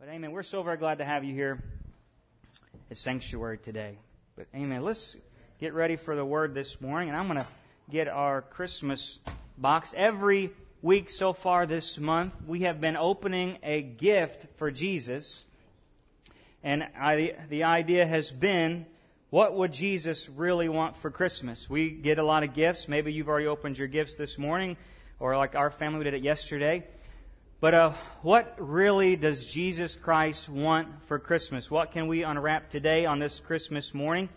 But 0.00 0.08
amen. 0.08 0.32
We're 0.32 0.42
so 0.42 0.62
very 0.62 0.78
glad 0.78 0.96
to 0.96 1.04
have 1.04 1.24
you 1.24 1.34
here 1.34 1.62
at 2.90 2.96
Sanctuary 2.96 3.58
today. 3.58 3.98
But 4.34 4.46
amen. 4.54 4.82
Let's 4.82 5.18
get 5.58 5.74
ready 5.74 5.96
for 5.96 6.16
the 6.16 6.24
word 6.24 6.54
this 6.54 6.80
morning. 6.80 7.10
And 7.10 7.18
I'm 7.18 7.26
going 7.26 7.38
to 7.38 7.46
get 7.90 8.08
our 8.08 8.40
Christmas 8.40 9.18
box. 9.58 9.94
Every 9.94 10.52
week 10.80 11.10
so 11.10 11.34
far 11.34 11.66
this 11.66 11.98
month, 11.98 12.34
we 12.46 12.60
have 12.60 12.80
been 12.80 12.96
opening 12.96 13.58
a 13.62 13.82
gift 13.82 14.46
for 14.56 14.70
Jesus. 14.70 15.44
And 16.62 16.88
I, 16.98 17.34
the 17.50 17.64
idea 17.64 18.06
has 18.06 18.32
been, 18.32 18.86
what 19.28 19.54
would 19.54 19.74
Jesus 19.74 20.30
really 20.30 20.70
want 20.70 20.96
for 20.96 21.10
Christmas? 21.10 21.68
We 21.68 21.90
get 21.90 22.18
a 22.18 22.24
lot 22.24 22.42
of 22.42 22.54
gifts. 22.54 22.88
Maybe 22.88 23.12
you've 23.12 23.28
already 23.28 23.48
opened 23.48 23.76
your 23.76 23.88
gifts 23.88 24.16
this 24.16 24.38
morning, 24.38 24.78
or 25.18 25.36
like 25.36 25.54
our 25.54 25.68
family, 25.68 25.98
we 25.98 26.04
did 26.04 26.14
it 26.14 26.22
yesterday. 26.22 26.86
But 27.60 27.74
uh, 27.74 27.92
what 28.22 28.54
really 28.58 29.16
does 29.16 29.44
Jesus 29.44 29.94
Christ 29.94 30.48
want 30.48 30.88
for 31.04 31.18
Christmas? 31.18 31.70
What 31.70 31.92
can 31.92 32.06
we 32.06 32.22
unwrap 32.22 32.70
today 32.70 33.04
on 33.04 33.18
this 33.18 33.38
Christmas 33.38 33.92
morning? 33.92 34.30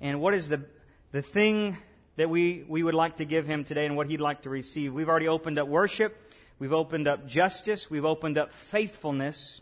And 0.00 0.22
what 0.22 0.32
is 0.32 0.48
the, 0.48 0.64
the 1.10 1.20
thing 1.20 1.76
that 2.16 2.30
we, 2.30 2.64
we 2.66 2.82
would 2.82 2.94
like 2.94 3.16
to 3.16 3.26
give 3.26 3.46
him 3.46 3.64
today 3.64 3.84
and 3.84 3.94
what 3.94 4.08
he'd 4.08 4.22
like 4.22 4.42
to 4.42 4.50
receive? 4.50 4.94
We've 4.94 5.10
already 5.10 5.28
opened 5.28 5.58
up 5.58 5.68
worship. 5.68 6.16
We've 6.58 6.72
opened 6.72 7.08
up 7.08 7.28
justice. 7.28 7.90
We've 7.90 8.06
opened 8.06 8.38
up 8.38 8.54
faithfulness. 8.54 9.60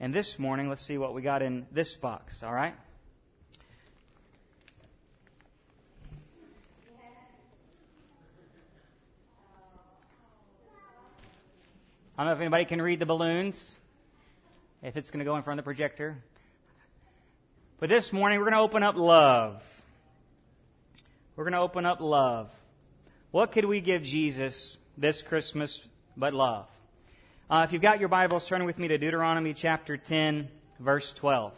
And 0.00 0.14
this 0.14 0.38
morning, 0.38 0.70
let's 0.70 0.82
see 0.82 0.96
what 0.96 1.12
we 1.12 1.20
got 1.20 1.42
in 1.42 1.66
this 1.72 1.94
box, 1.94 2.42
all 2.42 2.54
right? 2.54 2.74
I 12.18 12.22
don't 12.22 12.28
know 12.28 12.32
if 12.32 12.40
anybody 12.40 12.64
can 12.64 12.80
read 12.80 12.98
the 12.98 13.04
balloons, 13.04 13.72
if 14.82 14.96
it's 14.96 15.10
going 15.10 15.18
to 15.18 15.26
go 15.26 15.36
in 15.36 15.42
front 15.42 15.60
of 15.60 15.64
the 15.64 15.68
projector. 15.68 16.16
But 17.78 17.90
this 17.90 18.10
morning, 18.10 18.38
we're 18.38 18.46
going 18.46 18.56
to 18.56 18.60
open 18.60 18.82
up 18.82 18.96
love. 18.96 19.62
We're 21.36 21.44
going 21.44 21.52
to 21.52 21.58
open 21.58 21.84
up 21.84 22.00
love. 22.00 22.50
What 23.32 23.52
could 23.52 23.66
we 23.66 23.82
give 23.82 24.02
Jesus 24.02 24.78
this 24.96 25.20
Christmas 25.20 25.84
but 26.16 26.32
love? 26.32 26.68
Uh, 27.50 27.66
if 27.66 27.74
you've 27.74 27.82
got 27.82 28.00
your 28.00 28.08
Bibles, 28.08 28.46
turn 28.46 28.64
with 28.64 28.78
me 28.78 28.88
to 28.88 28.96
Deuteronomy 28.96 29.52
chapter 29.52 29.98
10, 29.98 30.48
verse 30.80 31.12
12. 31.12 31.52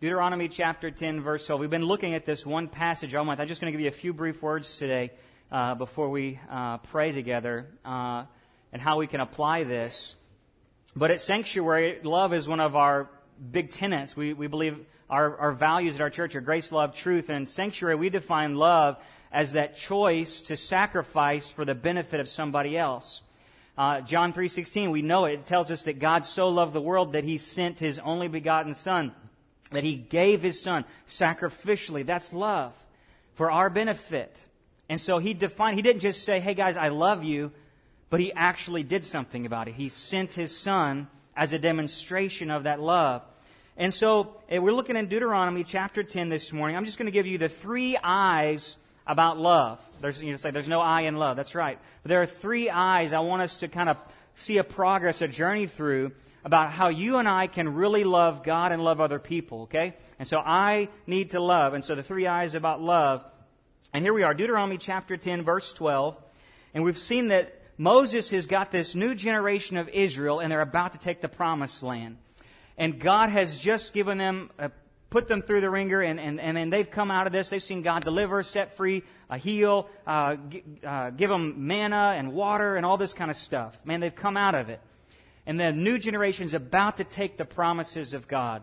Deuteronomy 0.00 0.48
chapter 0.48 0.90
10, 0.90 1.20
verse 1.20 1.46
12. 1.46 1.60
We've 1.60 1.68
been 1.68 1.84
looking 1.84 2.14
at 2.14 2.24
this 2.24 2.46
one 2.46 2.68
passage 2.68 3.14
all 3.14 3.26
month. 3.26 3.38
I'm 3.38 3.48
just 3.48 3.60
going 3.60 3.70
to 3.70 3.76
give 3.76 3.82
you 3.82 3.88
a 3.88 3.92
few 3.92 4.14
brief 4.14 4.40
words 4.40 4.78
today 4.78 5.10
uh, 5.52 5.74
before 5.74 6.08
we 6.08 6.40
uh, 6.50 6.78
pray 6.78 7.12
together. 7.12 7.66
And 8.74 8.82
how 8.82 8.98
we 8.98 9.06
can 9.06 9.20
apply 9.20 9.64
this. 9.64 10.16
But 10.94 11.10
at 11.10 11.20
Sanctuary, 11.20 12.00
love 12.02 12.34
is 12.34 12.46
one 12.48 12.60
of 12.60 12.76
our 12.76 13.08
big 13.52 13.70
tenets. 13.70 14.16
We, 14.16 14.34
we 14.34 14.48
believe 14.48 14.84
our, 15.08 15.36
our 15.38 15.52
values 15.52 15.94
at 15.94 16.00
our 16.00 16.10
church 16.10 16.34
are 16.34 16.40
grace, 16.40 16.72
love, 16.72 16.92
truth. 16.92 17.30
And 17.30 17.48
Sanctuary, 17.48 17.94
we 17.94 18.10
define 18.10 18.56
love 18.56 18.96
as 19.30 19.52
that 19.52 19.76
choice 19.76 20.42
to 20.42 20.56
sacrifice 20.56 21.48
for 21.48 21.64
the 21.64 21.74
benefit 21.74 22.18
of 22.18 22.28
somebody 22.28 22.76
else. 22.76 23.22
Uh, 23.78 24.00
John 24.00 24.32
3.16, 24.32 24.90
we 24.90 25.02
know 25.02 25.24
it. 25.24 25.34
It 25.34 25.46
tells 25.46 25.70
us 25.70 25.84
that 25.84 26.00
God 26.00 26.26
so 26.26 26.48
loved 26.48 26.72
the 26.72 26.80
world 26.80 27.12
that 27.12 27.24
he 27.24 27.38
sent 27.38 27.78
his 27.78 28.00
only 28.00 28.26
begotten 28.26 28.74
Son, 28.74 29.12
that 29.70 29.84
he 29.84 29.94
gave 29.94 30.42
his 30.42 30.60
Son 30.60 30.84
sacrificially. 31.08 32.04
That's 32.04 32.32
love 32.32 32.72
for 33.34 33.52
our 33.52 33.70
benefit. 33.70 34.44
And 34.88 35.00
so 35.00 35.18
he 35.18 35.32
defined, 35.32 35.76
he 35.76 35.82
didn't 35.82 36.02
just 36.02 36.24
say, 36.24 36.40
hey 36.40 36.54
guys, 36.54 36.76
I 36.76 36.88
love 36.88 37.22
you 37.22 37.52
but 38.14 38.20
he 38.20 38.32
actually 38.32 38.84
did 38.84 39.04
something 39.04 39.44
about 39.44 39.66
it. 39.66 39.74
He 39.74 39.88
sent 39.88 40.34
his 40.34 40.56
son 40.56 41.08
as 41.36 41.52
a 41.52 41.58
demonstration 41.58 42.48
of 42.48 42.62
that 42.62 42.78
love. 42.78 43.22
And 43.76 43.92
so 43.92 44.36
eh, 44.48 44.58
we're 44.58 44.72
looking 44.72 44.94
in 44.94 45.08
Deuteronomy 45.08 45.64
chapter 45.64 46.04
10 46.04 46.28
this 46.28 46.52
morning. 46.52 46.76
I'm 46.76 46.84
just 46.84 46.96
going 46.96 47.06
to 47.06 47.10
give 47.10 47.26
you 47.26 47.38
the 47.38 47.48
three 47.48 47.98
eyes 48.04 48.76
about 49.04 49.40
love. 49.40 49.80
There's, 50.00 50.22
you 50.22 50.30
know, 50.30 50.36
say 50.36 50.52
there's 50.52 50.68
no 50.68 50.80
I 50.80 51.00
in 51.00 51.16
love. 51.16 51.36
That's 51.36 51.56
right. 51.56 51.76
But 52.04 52.08
there 52.08 52.22
are 52.22 52.26
three 52.26 52.70
eyes 52.70 53.12
I 53.12 53.18
want 53.18 53.42
us 53.42 53.58
to 53.58 53.66
kind 53.66 53.88
of 53.88 53.96
see 54.36 54.58
a 54.58 54.62
progress, 54.62 55.20
a 55.20 55.26
journey 55.26 55.66
through 55.66 56.12
about 56.44 56.70
how 56.70 56.90
you 56.90 57.16
and 57.16 57.28
I 57.28 57.48
can 57.48 57.74
really 57.74 58.04
love 58.04 58.44
God 58.44 58.70
and 58.70 58.84
love 58.84 59.00
other 59.00 59.18
people, 59.18 59.62
okay? 59.62 59.94
And 60.20 60.28
so 60.28 60.38
I 60.38 60.88
need 61.08 61.30
to 61.30 61.40
love. 61.40 61.74
And 61.74 61.84
so 61.84 61.96
the 61.96 62.04
three 62.04 62.28
eyes 62.28 62.54
about 62.54 62.80
love. 62.80 63.24
And 63.92 64.04
here 64.04 64.14
we 64.14 64.22
are, 64.22 64.34
Deuteronomy 64.34 64.78
chapter 64.78 65.16
10, 65.16 65.42
verse 65.42 65.72
12. 65.72 66.16
And 66.74 66.84
we've 66.84 66.96
seen 66.96 67.26
that 67.28 67.60
Moses 67.76 68.30
has 68.30 68.46
got 68.46 68.70
this 68.70 68.94
new 68.94 69.14
generation 69.14 69.76
of 69.76 69.88
Israel, 69.88 70.40
and 70.40 70.50
they're 70.50 70.60
about 70.60 70.92
to 70.92 70.98
take 70.98 71.20
the 71.20 71.28
promised 71.28 71.82
land. 71.82 72.18
And 72.76 72.98
God 72.98 73.30
has 73.30 73.56
just 73.56 73.92
given 73.92 74.18
them, 74.18 74.50
uh, 74.58 74.68
put 75.10 75.28
them 75.28 75.42
through 75.42 75.60
the 75.60 75.70
wringer, 75.70 76.00
and, 76.00 76.20
and, 76.20 76.40
and 76.40 76.56
then 76.56 76.70
they've 76.70 76.90
come 76.90 77.10
out 77.10 77.26
of 77.26 77.32
this. 77.32 77.48
They've 77.48 77.62
seen 77.62 77.82
God 77.82 78.02
deliver, 78.02 78.42
set 78.42 78.76
free, 78.76 79.02
uh, 79.28 79.36
heal, 79.36 79.88
uh, 80.06 80.36
g- 80.48 80.62
uh, 80.84 81.10
give 81.10 81.30
them 81.30 81.66
manna 81.66 82.14
and 82.16 82.32
water 82.32 82.76
and 82.76 82.86
all 82.86 82.96
this 82.96 83.14
kind 83.14 83.30
of 83.30 83.36
stuff. 83.36 83.78
Man, 83.84 84.00
they've 84.00 84.14
come 84.14 84.36
out 84.36 84.54
of 84.54 84.68
it. 84.68 84.80
And 85.46 85.58
the 85.58 85.72
new 85.72 85.98
generation 85.98 86.44
is 86.44 86.54
about 86.54 86.96
to 86.98 87.04
take 87.04 87.36
the 87.36 87.44
promises 87.44 88.14
of 88.14 88.26
God. 88.28 88.62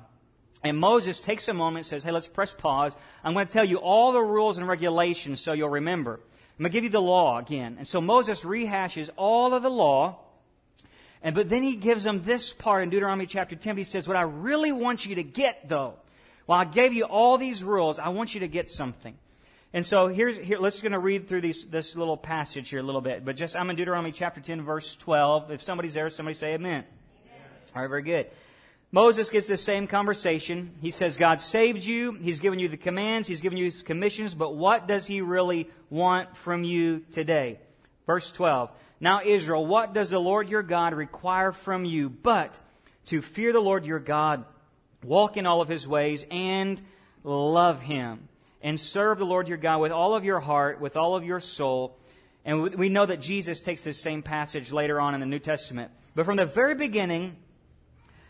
And 0.64 0.78
Moses 0.78 1.20
takes 1.20 1.48
a 1.48 1.54
moment 1.54 1.78
and 1.78 1.86
says, 1.86 2.04
Hey, 2.04 2.12
let's 2.12 2.28
press 2.28 2.54
pause. 2.54 2.94
I'm 3.24 3.34
going 3.34 3.48
to 3.48 3.54
tell 3.54 3.66
you 3.66 3.78
all 3.78 4.12
the 4.12 4.22
rules 4.22 4.58
and 4.58 4.68
regulations 4.68 5.40
so 5.40 5.54
you'll 5.54 5.70
remember. 5.70 6.20
I'm 6.62 6.66
going 6.66 6.74
to 6.74 6.78
give 6.78 6.84
you 6.84 6.90
the 6.92 7.02
law 7.02 7.40
again. 7.40 7.78
And 7.80 7.88
so 7.88 8.00
Moses 8.00 8.44
rehashes 8.44 9.10
all 9.18 9.56
of 9.56 9.64
the 9.64 9.70
law. 9.72 10.20
And 11.24 11.34
but 11.34 11.50
then 11.50 11.64
he 11.64 11.76
gives 11.76 12.04
them 12.04 12.22
this 12.22 12.54
part 12.54 12.84
in 12.84 12.92
Deuteronomy 12.92 13.26
chapter 13.26 13.56
10. 13.56 13.78
He 13.78 13.84
says, 13.84 14.08
What 14.08 14.16
I 14.16 14.22
really 14.22 14.72
want 14.72 15.04
you 15.04 15.16
to 15.16 15.24
get, 15.24 15.68
though, 15.68 15.96
while 16.46 16.60
I 16.60 16.66
gave 16.66 16.94
you 16.94 17.06
all 17.06 17.40
these 17.40 17.64
rules, 17.64 17.98
I 17.98 18.10
want 18.10 18.36
you 18.36 18.42
to 18.42 18.48
get 18.48 18.70
something. 18.70 19.18
And 19.74 19.84
so 19.84 20.08
here's 20.08 20.38
here. 20.38 20.60
Let's 20.60 20.84
going 20.84 20.92
to 20.92 21.00
read 21.00 21.28
through 21.28 21.42
these, 21.42 21.66
this 21.66 21.96
little 21.96 22.16
passage 22.16 22.70
here 22.70 22.80
a 22.80 22.84
little 22.84 23.02
bit. 23.02 23.26
But 23.26 23.38
just 23.38 23.56
I'm 23.56 23.68
in 23.72 23.76
Deuteronomy 23.76 24.12
chapter 24.12 24.40
10, 24.40 24.62
verse 24.62 24.96
12. 24.98 25.50
If 25.50 25.64
somebody's 25.64 25.96
there, 25.96 26.12
somebody 26.12 26.36
say 26.36 26.54
Amen. 26.54 26.84
amen. 26.84 27.42
All 27.76 27.82
right, 27.82 27.88
very 27.88 28.04
good. 28.04 28.28
Moses 28.94 29.30
gets 29.30 29.48
the 29.48 29.56
same 29.56 29.88
conversation. 29.88 30.72
He 30.82 30.92
says, 30.92 31.16
God 31.16 31.40
saved 31.40 31.86
you. 31.86 32.12
He's 32.12 32.42
given 32.42 32.60
you 32.60 32.68
the 32.68 32.76
commands. 32.76 33.28
He's 33.28 33.40
given 33.40 33.58
you 33.58 33.66
his 33.66 33.84
commissions. 33.84 34.36
But 34.36 34.56
what 34.56 34.86
does 34.86 35.08
he 35.08 35.22
really 35.22 35.70
want 35.90 36.36
from 36.36 36.66
you 36.66 37.06
today? 37.12 37.60
Verse 38.06 38.32
12. 38.32 38.70
Now, 39.00 39.22
Israel, 39.24 39.66
what 39.66 39.94
does 39.94 40.10
the 40.10 40.20
Lord 40.20 40.50
your 40.50 40.62
God 40.62 40.94
require 40.94 41.54
from 41.54 41.86
you 41.86 42.10
but 42.10 42.60
to 43.06 43.22
fear 43.22 43.54
the 43.54 43.62
Lord 43.62 43.86
your 43.86 44.00
God, 44.00 44.44
walk 45.04 45.38
in 45.38 45.46
all 45.46 45.62
of 45.62 45.70
his 45.70 45.88
ways, 45.88 46.26
and 46.30 46.80
love 47.24 47.82
him, 47.82 48.28
and 48.62 48.80
serve 48.80 49.18
the 49.18 49.26
Lord 49.26 49.48
your 49.48 49.58
God 49.58 49.80
with 49.80 49.92
all 49.92 50.16
of 50.16 50.26
your 50.26 50.40
heart, 50.40 50.82
with 50.82 50.98
all 50.98 51.16
of 51.16 51.24
your 51.24 51.40
soul. 51.40 51.98
And 52.44 52.76
we 52.76 52.90
know 52.90 53.06
that 53.06 53.22
Jesus 53.22 53.62
takes 53.62 53.84
this 53.84 54.00
same 54.00 54.22
passage 54.22 54.72
later 54.72 55.00
on 55.00 55.14
in 55.14 55.20
the 55.20 55.26
New 55.26 55.40
Testament. 55.40 55.92
But 56.14 56.26
from 56.26 56.38
the 56.38 56.46
very 56.46 56.76
beginning, 56.76 57.38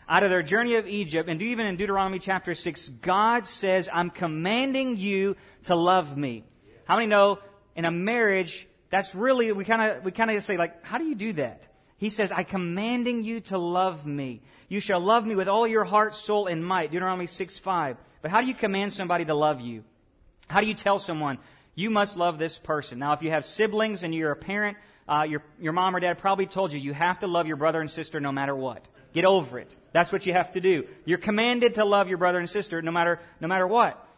out 0.08 0.22
of 0.22 0.30
their 0.30 0.42
journey 0.42 0.74
of 0.76 0.86
Egypt, 0.86 1.28
and 1.28 1.40
even 1.40 1.66
in 1.66 1.76
Deuteronomy 1.76 2.18
chapter 2.18 2.54
6, 2.54 2.88
God 2.88 3.46
says, 3.46 3.88
I'm 3.92 4.10
commanding 4.10 4.96
you 4.96 5.36
to 5.64 5.74
love 5.74 6.16
me. 6.16 6.44
How 6.84 6.96
many 6.96 7.06
know 7.06 7.38
in 7.76 7.84
a 7.84 7.90
marriage, 7.90 8.66
that's 8.90 9.14
really, 9.14 9.52
we 9.52 9.64
kind 9.64 9.82
of, 9.82 10.04
we 10.04 10.10
kind 10.10 10.30
of 10.30 10.42
say 10.42 10.56
like, 10.56 10.84
how 10.84 10.98
do 10.98 11.04
you 11.04 11.14
do 11.14 11.32
that? 11.34 11.66
He 11.96 12.10
says, 12.10 12.32
I 12.32 12.42
commanding 12.42 13.22
you 13.22 13.40
to 13.42 13.58
love 13.58 14.04
me. 14.04 14.42
You 14.68 14.80
shall 14.80 15.00
love 15.00 15.24
me 15.24 15.36
with 15.36 15.48
all 15.48 15.68
your 15.68 15.84
heart, 15.84 16.14
soul, 16.16 16.48
and 16.48 16.64
might. 16.64 16.90
Deuteronomy 16.90 17.26
6, 17.26 17.58
5. 17.58 17.96
But 18.22 18.30
how 18.30 18.40
do 18.40 18.46
you 18.48 18.54
command 18.54 18.92
somebody 18.92 19.24
to 19.24 19.34
love 19.34 19.60
you? 19.60 19.84
How 20.48 20.60
do 20.60 20.66
you 20.66 20.74
tell 20.74 20.98
someone, 20.98 21.38
you 21.74 21.90
must 21.90 22.16
love 22.16 22.38
this 22.38 22.58
person? 22.58 22.98
Now, 22.98 23.12
if 23.12 23.22
you 23.22 23.30
have 23.30 23.44
siblings 23.44 24.02
and 24.02 24.14
you're 24.14 24.32
a 24.32 24.36
parent, 24.36 24.76
uh, 25.08 25.22
your, 25.28 25.42
your 25.60 25.72
mom 25.72 25.94
or 25.94 26.00
dad 26.00 26.18
probably 26.18 26.46
told 26.46 26.72
you, 26.72 26.80
you 26.80 26.92
have 26.92 27.20
to 27.20 27.26
love 27.26 27.46
your 27.46 27.56
brother 27.56 27.80
and 27.80 27.90
sister 27.90 28.20
no 28.20 28.32
matter 28.32 28.54
what. 28.54 28.86
Get 29.12 29.24
over 29.24 29.58
it. 29.58 29.74
That's 29.92 30.12
what 30.12 30.26
you 30.26 30.32
have 30.32 30.52
to 30.52 30.60
do. 30.60 30.86
You're 31.04 31.18
commanded 31.18 31.74
to 31.74 31.84
love 31.84 32.08
your 32.08 32.18
brother 32.18 32.38
and 32.38 32.48
sister 32.48 32.80
no 32.80 32.90
matter, 32.90 33.20
no 33.40 33.48
matter 33.48 33.66
what. 33.66 34.08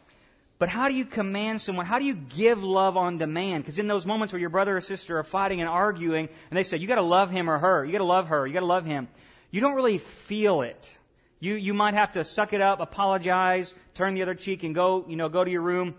But 0.58 0.68
how 0.68 0.88
do 0.88 0.94
you 0.94 1.04
command 1.04 1.60
someone? 1.60 1.84
How 1.84 1.98
do 1.98 2.04
you 2.04 2.14
give 2.14 2.62
love 2.62 2.96
on 2.96 3.18
demand? 3.18 3.64
Because 3.64 3.78
in 3.78 3.88
those 3.88 4.06
moments 4.06 4.32
where 4.32 4.40
your 4.40 4.50
brother 4.50 4.76
or 4.76 4.80
sister 4.80 5.18
are 5.18 5.24
fighting 5.24 5.60
and 5.60 5.68
arguing, 5.68 6.28
and 6.50 6.56
they 6.56 6.62
say, 6.62 6.76
you 6.76 6.86
gotta 6.86 7.02
love 7.02 7.30
him 7.30 7.50
or 7.50 7.58
her, 7.58 7.84
you 7.84 7.92
gotta 7.92 8.04
love 8.04 8.28
her, 8.28 8.46
you 8.46 8.54
gotta 8.54 8.66
love 8.66 8.84
him, 8.84 9.08
you 9.50 9.60
don't 9.60 9.74
really 9.74 9.98
feel 9.98 10.62
it. 10.62 10.96
You, 11.40 11.54
you 11.54 11.74
might 11.74 11.94
have 11.94 12.12
to 12.12 12.24
suck 12.24 12.52
it 12.52 12.60
up, 12.60 12.80
apologize, 12.80 13.74
turn 13.94 14.14
the 14.14 14.22
other 14.22 14.34
cheek, 14.34 14.62
and 14.62 14.74
go, 14.74 15.04
you 15.08 15.16
know, 15.16 15.28
go 15.28 15.44
to 15.44 15.50
your 15.50 15.60
room. 15.60 15.94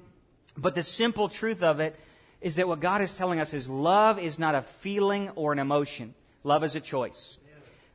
But 0.57 0.73
the 0.73 0.83
simple 0.83 1.27
truth 1.27 1.61
of 1.61 1.79
it 1.81 1.95
is 2.41 2.55
that 2.55 2.67
what 2.67 2.79
God 2.79 3.01
is 3.01 3.13
telling 3.13 3.39
us 3.39 3.53
is 3.53 3.69
love 3.69 4.17
is 4.17 4.39
not 4.39 4.55
a 4.55 4.61
feeling 4.61 5.29
or 5.31 5.51
an 5.51 5.59
emotion. 5.59 6.13
Love 6.43 6.63
is 6.63 6.75
a 6.75 6.79
choice. 6.79 7.37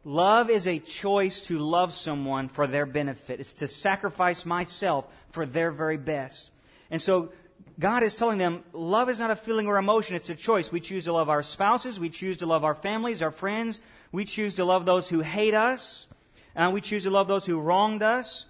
Love 0.05 0.49
is 0.49 0.67
a 0.67 0.79
choice 0.79 1.43
to 1.43 1.59
love 1.59 1.93
someone 1.93 2.49
for 2.49 2.67
their 2.67 2.87
benefit. 2.87 3.39
It's 3.39 3.55
to 3.55 3.69
sacrifice 3.69 4.47
myself 4.47 5.07
for 5.31 5.45
their 5.45 5.71
very 5.71 5.99
best. 5.99 6.51
And 6.91 7.03
so 7.03 7.33
God 7.79 8.03
is 8.03 8.15
telling 8.15 8.39
them 8.39 8.65
love 8.73 9.09
is 9.11 9.19
not 9.19 9.31
a 9.31 9.37
feeling 9.37 9.67
or 9.67 9.77
emotion, 9.77 10.17
it's 10.17 10.31
a 10.31 10.35
choice. 10.35 10.73
We 10.73 10.81
choose 10.81 11.05
to 11.05 11.13
love 11.13 11.29
our 11.29 11.43
spouses, 11.43 12.01
we 12.01 12.09
choose 12.09 12.39
to 12.39 12.47
love 12.47 12.65
our 12.65 12.75
families, 12.75 13.23
our 13.23 13.31
friends, 13.31 13.81
we 14.11 14.25
choose 14.25 14.55
to 14.55 14.65
love 14.65 14.87
those 14.87 15.09
who 15.09 15.21
hate 15.21 15.55
us. 15.55 16.07
and 16.55 16.73
we 16.73 16.81
choose 16.81 17.05
to 17.05 17.11
love 17.11 17.29
those 17.29 17.47
who 17.47 17.61
wronged 17.61 18.03
us. 18.03 18.47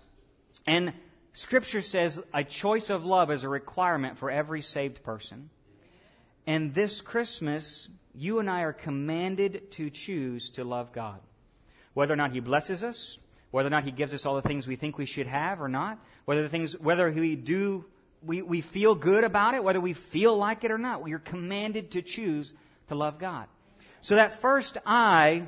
And 0.67 0.93
Scripture 1.33 1.83
says 1.83 2.21
a 2.33 2.45
choice 2.45 2.91
of 2.91 3.05
love 3.05 3.31
is 3.31 3.45
a 3.45 3.49
requirement 3.49 4.19
for 4.19 4.31
every 4.31 4.63
saved 4.63 5.03
person. 5.03 5.51
And 6.47 6.75
this 6.75 7.01
Christmas, 7.01 7.89
you 8.15 8.39
and 8.39 8.49
I 8.49 8.63
are 8.63 8.73
commanded 8.73 9.71
to 9.73 9.91
choose 9.91 10.51
to 10.51 10.65
love 10.65 10.93
God. 10.93 11.21
Whether 11.95 12.13
or 12.13 12.17
not 12.17 12.33
He 12.33 12.41
blesses 12.41 12.85
us, 12.85 13.19
whether 13.51 13.67
or 13.67 13.71
not 13.71 13.85
He 13.85 13.91
gives 13.91 14.15
us 14.15 14.27
all 14.27 14.37
the 14.37 14.43
things 14.43 14.67
we 14.67 14.77
think 14.77 14.99
we 14.99 15.07
should 15.07 15.27
have 15.27 15.61
or 15.61 15.69
not, 15.69 15.99
whether 16.25 16.43
the 16.43 16.49
things, 16.49 16.79
whether 16.79 17.11
we 17.11 17.37
do, 17.37 17.85
we, 18.23 18.43
we 18.43 18.61
feel 18.61 18.95
good 18.95 19.25
about 19.25 19.55
it, 19.55 19.65
whether 19.65 19.81
we 19.81 19.93
feel 19.93 20.37
like 20.37 20.65
it 20.65 20.71
or 20.71 20.79
not, 20.79 21.03
we 21.03 21.13
are 21.13 21.19
commanded 21.19 21.93
to 21.93 22.03
choose 22.03 22.55
to 22.89 22.95
love 22.95 23.19
God. 23.19 23.47
So 24.01 24.17
that 24.17 24.41
first 24.41 24.79
I 24.87 25.47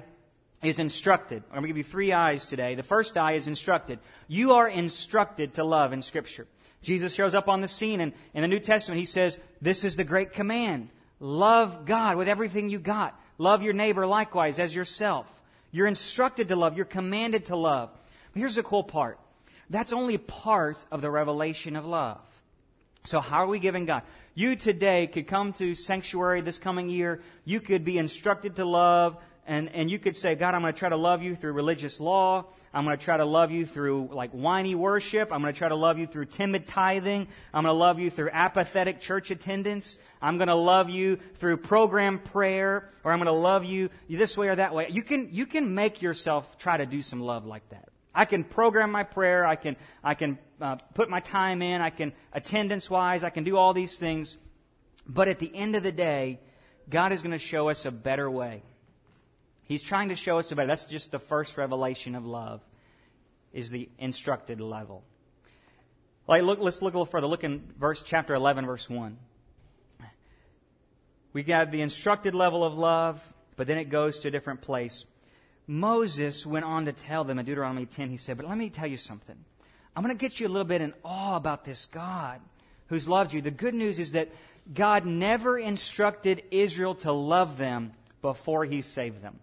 is 0.63 0.79
instructed. 0.79 1.43
I'm 1.49 1.55
going 1.55 1.63
to 1.63 1.69
give 1.69 1.79
you 1.79 1.85
three 1.85 2.13
eyes 2.13 2.47
today. 2.47 2.75
The 2.75 2.83
first 2.83 3.17
eye 3.17 3.33
is 3.33 3.49
instructed. 3.49 3.99
You 4.29 4.55
are 4.55 4.69
instructed 4.69 5.55
to 5.55 5.65
love 5.65 5.93
in 5.93 6.03
Scripture. 6.03 6.47
Jesus 6.83 7.15
shows 7.15 7.35
up 7.35 7.49
on 7.49 7.61
the 7.61 7.69
scene, 7.69 8.01
and 8.01 8.13
in 8.35 8.43
the 8.43 8.49
New 8.49 8.59
Testament, 8.59 8.99
he 8.99 9.05
says, 9.05 9.39
This 9.61 9.85
is 9.85 9.97
the 9.97 10.05
great 10.05 10.33
command. 10.33 10.89
Love 11.21 11.85
God 11.85 12.17
with 12.17 12.29
everything 12.29 12.69
you 12.69 12.79
got. 12.79 13.19
Love 13.39 13.63
your 13.63 13.73
neighbor 13.73 14.07
likewise 14.07 14.59
as 14.59 14.75
yourself. 14.75 15.27
You're 15.73 15.89
instructed 15.89 16.49
to 16.49 16.57
love. 16.57 16.77
You're 16.77 16.85
commanded 16.85 17.47
to 17.47 17.57
love. 17.57 17.91
But 18.33 18.39
here's 18.39 18.55
the 18.55 18.63
cool 18.63 18.85
part. 18.85 19.19
That's 19.71 19.93
only 19.93 20.19
part 20.19 20.87
of 20.93 21.01
the 21.01 21.11
revelation 21.11 21.77
of 21.77 21.87
love. 21.87 22.21
So 23.05 23.21
how 23.21 23.39
are 23.39 23.49
we 23.49 23.59
giving 23.59 23.87
God? 23.87 24.03
You 24.35 24.55
today 24.55 25.07
could 25.07 25.27
come 25.27 25.53
to 25.55 25.75
sanctuary 25.75 26.41
this 26.41 26.59
coming 26.59 26.89
year. 26.89 27.21
You 27.45 27.61
could 27.61 27.85
be 27.85 27.99
instructed 27.99 28.57
to 28.57 28.65
love 28.65 29.17
and, 29.45 29.75
and 29.75 29.91
you 29.91 29.99
could 29.99 30.17
say, 30.17 30.37
God, 30.37 30.55
I'm 30.55 30.61
going 30.61 30.73
to 30.73 30.79
try 30.79 30.89
to 30.89 30.97
love 30.97 31.23
you 31.23 31.35
through 31.35 31.53
religious 31.53 31.99
law. 31.99 32.47
I'm 32.73 32.85
going 32.85 32.97
to 32.97 33.05
try 33.05 33.17
to 33.17 33.25
love 33.25 33.51
you 33.51 33.67
through 33.67 34.11
like 34.13 34.31
whiny 34.31 34.77
worship. 34.77 35.33
I'm 35.33 35.43
going 35.43 35.53
to 35.53 35.59
try 35.59 35.69
to 35.69 35.75
love 35.75 35.99
you 35.99 36.07
through 36.07 36.27
timid 36.27 36.69
tithing. 36.69 37.27
I'm 37.53 37.65
going 37.65 37.75
to 37.75 37.79
love 37.79 37.99
you 37.99 38.09
through 38.09 38.31
apathetic 38.33 39.01
church 39.01 39.33
attendance. 39.33 39.99
I'm 40.21 40.39
going 40.39 40.49
to 40.49 40.55
love 40.55 40.91
you 40.91 41.17
through 41.37 41.57
program 41.57 42.19
prayer, 42.19 42.89
or 43.03 43.13
I'm 43.13 43.19
going 43.19 43.27
to 43.27 43.33
love 43.33 43.65
you 43.65 43.91
this 44.09 44.37
way 44.37 44.49
or 44.49 44.55
that 44.55 44.75
way. 44.75 44.87
You 44.91 45.03
can, 45.03 45.29
you 45.33 45.47
can 45.47 45.75
make 45.75 46.03
yourself 46.03 46.57
try 46.57 46.77
to 46.77 46.87
do 46.87 47.03
some 47.03 47.21
love 47.21 47.45
like 47.45 47.69
that. 47.71 47.89
I 48.15 48.27
can 48.27 48.45
program 48.45 48.93
my 48.93 49.03
prayer. 49.03 49.45
I 49.45 49.57
can, 49.57 49.77
I 50.05 50.15
can 50.15 50.39
uh, 50.61 50.77
put 50.95 51.11
my 51.11 51.21
time 51.21 51.63
in. 51.63 51.81
I 51.81 51.91
can 51.91 52.13
attendance 52.33 52.89
wise. 52.89 53.25
I 53.25 53.31
can 53.31 53.43
do 53.43 53.57
all 53.57 53.73
these 53.73 53.99
things. 53.99 54.39
But 55.05 55.27
at 55.27 55.41
the 55.41 55.51
end 55.53 55.75
of 55.75 55.83
the 55.83 55.91
day, 55.91 56.39
God 56.89 57.11
is 57.11 57.23
going 57.23 57.33
to 57.33 57.39
show 57.39 57.71
us 57.71 57.87
a 57.87 57.91
better 57.91 58.31
way. 58.31 58.63
He's 59.73 59.83
trying 59.83 60.11
to 60.11 60.17
show 60.17 60.39
us 60.39 60.53
about 60.53 60.65
it. 60.65 60.67
that's 60.67 60.85
just 60.85 61.13
the 61.13 61.19
first 61.19 61.57
revelation 61.57 62.15
of 62.15 62.27
love 62.27 62.61
is 63.55 63.71
the 63.71 63.89
instructed 63.99 64.61
level. 64.61 65.03
Like 66.29 66.43
look, 66.43 66.59
let's 66.61 66.83
look 66.83 66.93
a 66.93 66.99
little 66.99 67.07
further. 67.07 67.27
Look 67.27 67.43
in 67.43 67.73
verse 67.79 68.03
chapter 68.03 68.35
11 68.35 68.67
verse 68.67 68.91
1. 68.91 69.17
We 71.33 71.43
got 71.43 71.71
the 71.71 71.81
instructed 71.81 72.35
level 72.35 72.63
of 72.65 72.77
love, 72.77 73.27
but 73.57 73.67
then 73.67 73.79
it 73.79 73.87
goes 73.87 74.19
to 74.19 74.29
a 74.29 74.31
different 74.31 74.61
place. 74.61 75.07
Moses 75.67 76.45
went 76.45 76.67
on 76.67 76.85
to 76.85 76.93
tell 76.93 77.25
them 77.25 77.39
in 77.39 77.47
Deuteronomy 77.47 77.87
10, 77.87 78.11
he 78.11 78.19
said, 78.19 78.37
But 78.37 78.47
let 78.47 78.59
me 78.59 78.69
tell 78.69 78.87
you 78.87 78.99
something. 78.99 79.43
I'm 79.97 80.03
going 80.03 80.15
to 80.15 80.21
get 80.21 80.39
you 80.39 80.49
a 80.49 80.51
little 80.51 80.67
bit 80.67 80.83
in 80.83 80.93
awe 81.03 81.37
about 81.37 81.65
this 81.65 81.87
God 81.87 82.43
who's 82.89 83.09
loved 83.09 83.33
you. 83.33 83.41
The 83.41 83.51
good 83.51 83.73
news 83.73 83.99
is 83.99 84.13
that 84.13 84.29
God 84.75 85.07
never 85.07 85.59
instructed 85.59 86.43
Israel 86.51 86.95
to 86.97 87.13
love 87.13 87.57
them 87.57 87.93
before 88.21 88.67
he 88.67 88.83
saved 88.83 89.23
them. 89.23 89.39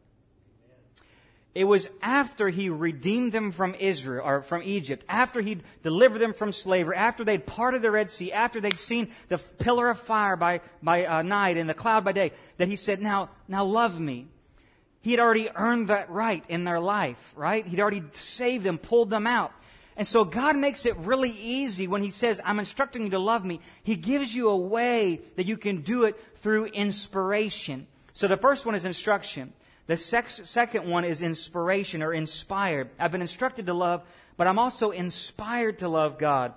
It 1.56 1.64
was 1.64 1.90
after 2.02 2.50
he 2.50 2.70
redeemed 2.70 3.32
them 3.32 3.52
from 3.52 3.74
Israel 3.76 4.26
or 4.26 4.42
from 4.44 4.62
Egypt, 4.64 5.04
after 5.10 5.42
he'd 5.42 5.64
delivered 5.82 6.20
them 6.20 6.34
from 6.34 6.52
slavery, 6.52 6.96
after 6.96 7.24
they'd 7.24 7.46
parted 7.46 7.82
the 7.82 7.90
Red 7.90 8.12
Sea, 8.12 8.32
after 8.32 8.62
they'd 8.62 8.78
seen 8.78 9.12
the 9.30 9.40
pillar 9.40 9.90
of 9.90 10.00
fire 10.00 10.36
by, 10.36 10.62
by 10.84 11.06
uh, 11.06 11.22
night 11.24 11.58
and 11.58 11.68
the 11.68 11.74
cloud 11.74 12.06
by 12.06 12.12
day, 12.12 12.34
that 12.58 12.68
he 12.68 12.76
said, 12.76 13.02
now, 13.02 13.30
now 13.48 13.66
love 13.66 14.00
me. 14.00 14.28
He 15.02 15.12
had 15.12 15.20
already 15.20 15.50
earned 15.56 15.88
that 15.88 16.10
right 16.12 16.44
in 16.50 16.66
their 16.66 16.80
life, 16.80 17.34
right? 17.36 17.66
He'd 17.66 17.80
already 17.80 18.04
saved 18.12 18.64
them, 18.64 18.78
pulled 18.78 19.10
them 19.10 19.26
out. 19.26 19.52
And 19.96 20.08
so 20.08 20.24
God 20.24 20.56
makes 20.56 20.86
it 20.86 20.96
really 20.98 21.32
easy 21.32 21.88
when 21.88 22.04
He 22.04 22.12
says, 22.12 22.40
I'm 22.46 22.60
instructing 22.60 23.04
you 23.04 23.10
to 23.12 23.20
love 23.20 23.44
me. 23.44 23.60
He 23.84 23.96
gives 23.96 24.34
you 24.34 24.50
a 24.50 24.58
way 24.58 25.22
that 25.36 25.46
you 25.46 25.58
can 25.58 25.82
do 25.82 26.06
it 26.06 26.18
through 26.38 26.66
inspiration. 26.68 27.88
So 28.14 28.28
the 28.28 28.38
first 28.38 28.66
one 28.66 28.76
is 28.76 28.86
instruction. 28.86 29.52
The 29.90 29.98
sex, 29.98 30.42
second 30.44 30.88
one 30.88 31.04
is 31.04 31.24
inspiration 31.24 32.04
or 32.04 32.14
inspired. 32.14 32.92
I've 33.00 33.12
been 33.12 33.22
instructed 33.22 33.66
to 33.66 33.74
love, 33.74 34.04
but 34.38 34.46
I'm 34.46 34.60
also 34.60 34.92
inspired 34.92 35.80
to 35.80 35.90
love 35.90 36.20
God. 36.20 36.54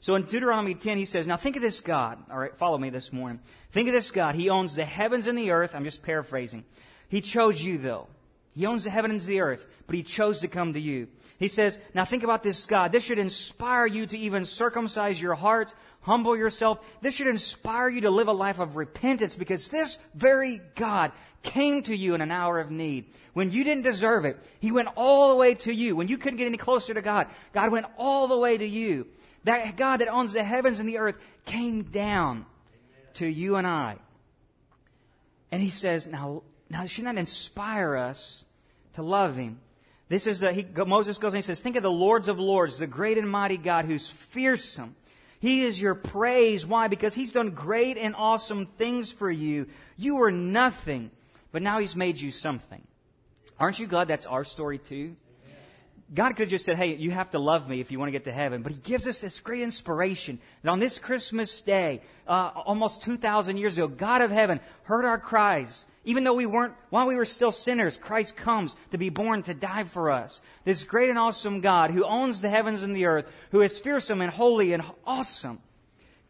So 0.00 0.14
in 0.14 0.22
Deuteronomy 0.22 0.74
10, 0.74 0.96
he 0.96 1.04
says, 1.04 1.26
Now 1.26 1.36
think 1.36 1.56
of 1.56 1.62
this 1.62 1.80
God. 1.80 2.16
All 2.30 2.38
right, 2.38 2.56
follow 2.56 2.78
me 2.78 2.88
this 2.88 3.12
morning. 3.12 3.40
Think 3.72 3.88
of 3.88 3.92
this 3.92 4.10
God. 4.10 4.34
He 4.34 4.48
owns 4.48 4.76
the 4.76 4.86
heavens 4.86 5.26
and 5.26 5.36
the 5.36 5.50
earth. 5.50 5.74
I'm 5.74 5.84
just 5.84 6.02
paraphrasing. 6.02 6.64
He 7.10 7.20
chose 7.20 7.62
you, 7.62 7.76
though. 7.76 8.06
He 8.54 8.64
owns 8.64 8.84
the 8.84 8.90
heavens 8.90 9.28
and 9.28 9.36
the 9.36 9.40
earth, 9.40 9.66
but 9.86 9.94
he 9.94 10.02
chose 10.02 10.40
to 10.40 10.48
come 10.48 10.72
to 10.72 10.80
you. 10.80 11.08
He 11.38 11.48
says, 11.48 11.78
Now 11.94 12.04
think 12.04 12.24
about 12.24 12.42
this 12.42 12.66
God. 12.66 12.92
This 12.92 13.04
should 13.04 13.18
inspire 13.18 13.86
you 13.86 14.06
to 14.06 14.18
even 14.18 14.44
circumcise 14.44 15.20
your 15.20 15.34
hearts, 15.34 15.76
humble 16.00 16.36
yourself. 16.36 16.80
This 17.00 17.14
should 17.14 17.28
inspire 17.28 17.88
you 17.88 18.00
to 18.00 18.10
live 18.10 18.26
a 18.26 18.32
life 18.32 18.58
of 18.58 18.74
repentance 18.74 19.36
because 19.36 19.68
this 19.68 19.98
very 20.14 20.60
God 20.74 21.12
came 21.42 21.82
to 21.84 21.96
you 21.96 22.14
in 22.14 22.20
an 22.20 22.30
hour 22.30 22.58
of 22.58 22.70
need. 22.70 23.06
When 23.32 23.50
you 23.50 23.64
didn't 23.64 23.84
deserve 23.84 24.24
it, 24.24 24.38
He 24.60 24.72
went 24.72 24.88
all 24.96 25.30
the 25.30 25.36
way 25.36 25.54
to 25.54 25.72
you. 25.72 25.96
When 25.96 26.08
you 26.08 26.18
couldn't 26.18 26.38
get 26.38 26.46
any 26.46 26.56
closer 26.56 26.94
to 26.94 27.02
God, 27.02 27.28
God 27.52 27.70
went 27.70 27.86
all 27.96 28.28
the 28.28 28.38
way 28.38 28.58
to 28.58 28.66
you. 28.66 29.06
That 29.44 29.76
God 29.76 29.98
that 29.98 30.08
owns 30.08 30.32
the 30.32 30.42
heavens 30.42 30.80
and 30.80 30.88
the 30.88 30.98
earth 30.98 31.18
came 31.44 31.82
down 31.82 32.46
to 33.14 33.26
you 33.26 33.56
and 33.56 33.66
I. 33.66 33.96
And 35.50 35.62
He 35.62 35.70
says, 35.70 36.06
now, 36.06 36.42
now 36.68 36.86
should 36.86 37.04
not 37.04 37.16
inspire 37.16 37.96
us 37.96 38.44
to 38.94 39.02
love 39.02 39.36
Him. 39.36 39.60
This 40.08 40.26
is 40.26 40.40
the, 40.40 40.52
he, 40.52 40.66
Moses 40.86 41.18
goes 41.18 41.34
and 41.34 41.38
he 41.38 41.46
says, 41.46 41.60
think 41.60 41.76
of 41.76 41.82
the 41.82 41.90
lords 41.90 42.28
of 42.28 42.40
lords, 42.40 42.78
the 42.78 42.86
great 42.86 43.18
and 43.18 43.30
mighty 43.30 43.58
God 43.58 43.84
who's 43.84 44.08
fearsome. 44.08 44.96
He 45.40 45.62
is 45.62 45.80
your 45.80 45.94
praise. 45.94 46.66
Why? 46.66 46.88
Because 46.88 47.14
he's 47.14 47.30
done 47.30 47.50
great 47.50 47.96
and 47.98 48.16
awesome 48.16 48.66
things 48.66 49.12
for 49.12 49.30
you. 49.30 49.66
You 49.96 50.16
were 50.16 50.32
nothing, 50.32 51.10
but 51.58 51.64
now 51.64 51.80
He's 51.80 51.96
made 51.96 52.20
you 52.20 52.30
something. 52.30 52.80
Aren't 53.58 53.80
you 53.80 53.88
glad 53.88 54.06
that's 54.06 54.26
our 54.26 54.44
story 54.44 54.78
too? 54.78 55.16
God 56.14 56.28
could 56.36 56.42
have 56.42 56.50
just 56.50 56.64
said, 56.64 56.76
hey, 56.76 56.94
you 56.94 57.10
have 57.10 57.32
to 57.32 57.40
love 57.40 57.68
me 57.68 57.80
if 57.80 57.90
you 57.90 57.98
want 57.98 58.06
to 58.06 58.12
get 58.12 58.22
to 58.26 58.32
heaven. 58.32 58.62
But 58.62 58.70
He 58.70 58.78
gives 58.78 59.08
us 59.08 59.20
this 59.20 59.40
great 59.40 59.62
inspiration 59.62 60.38
that 60.62 60.70
on 60.70 60.78
this 60.78 61.00
Christmas 61.00 61.60
day, 61.60 62.00
uh, 62.28 62.52
almost 62.64 63.02
2,000 63.02 63.56
years 63.56 63.76
ago, 63.76 63.88
God 63.88 64.20
of 64.20 64.30
heaven 64.30 64.60
heard 64.84 65.04
our 65.04 65.18
cries. 65.18 65.84
Even 66.04 66.22
though 66.22 66.34
we 66.34 66.46
weren't, 66.46 66.74
while 66.90 67.08
we 67.08 67.16
were 67.16 67.24
still 67.24 67.50
sinners, 67.50 67.96
Christ 67.96 68.36
comes 68.36 68.76
to 68.92 68.98
be 68.98 69.10
born 69.10 69.42
to 69.42 69.52
die 69.52 69.82
for 69.82 70.12
us. 70.12 70.40
This 70.62 70.84
great 70.84 71.10
and 71.10 71.18
awesome 71.18 71.60
God 71.60 71.90
who 71.90 72.04
owns 72.04 72.40
the 72.40 72.50
heavens 72.50 72.84
and 72.84 72.94
the 72.94 73.06
earth, 73.06 73.26
who 73.50 73.62
is 73.62 73.80
fearsome 73.80 74.20
and 74.20 74.30
holy 74.30 74.74
and 74.74 74.84
awesome, 75.04 75.58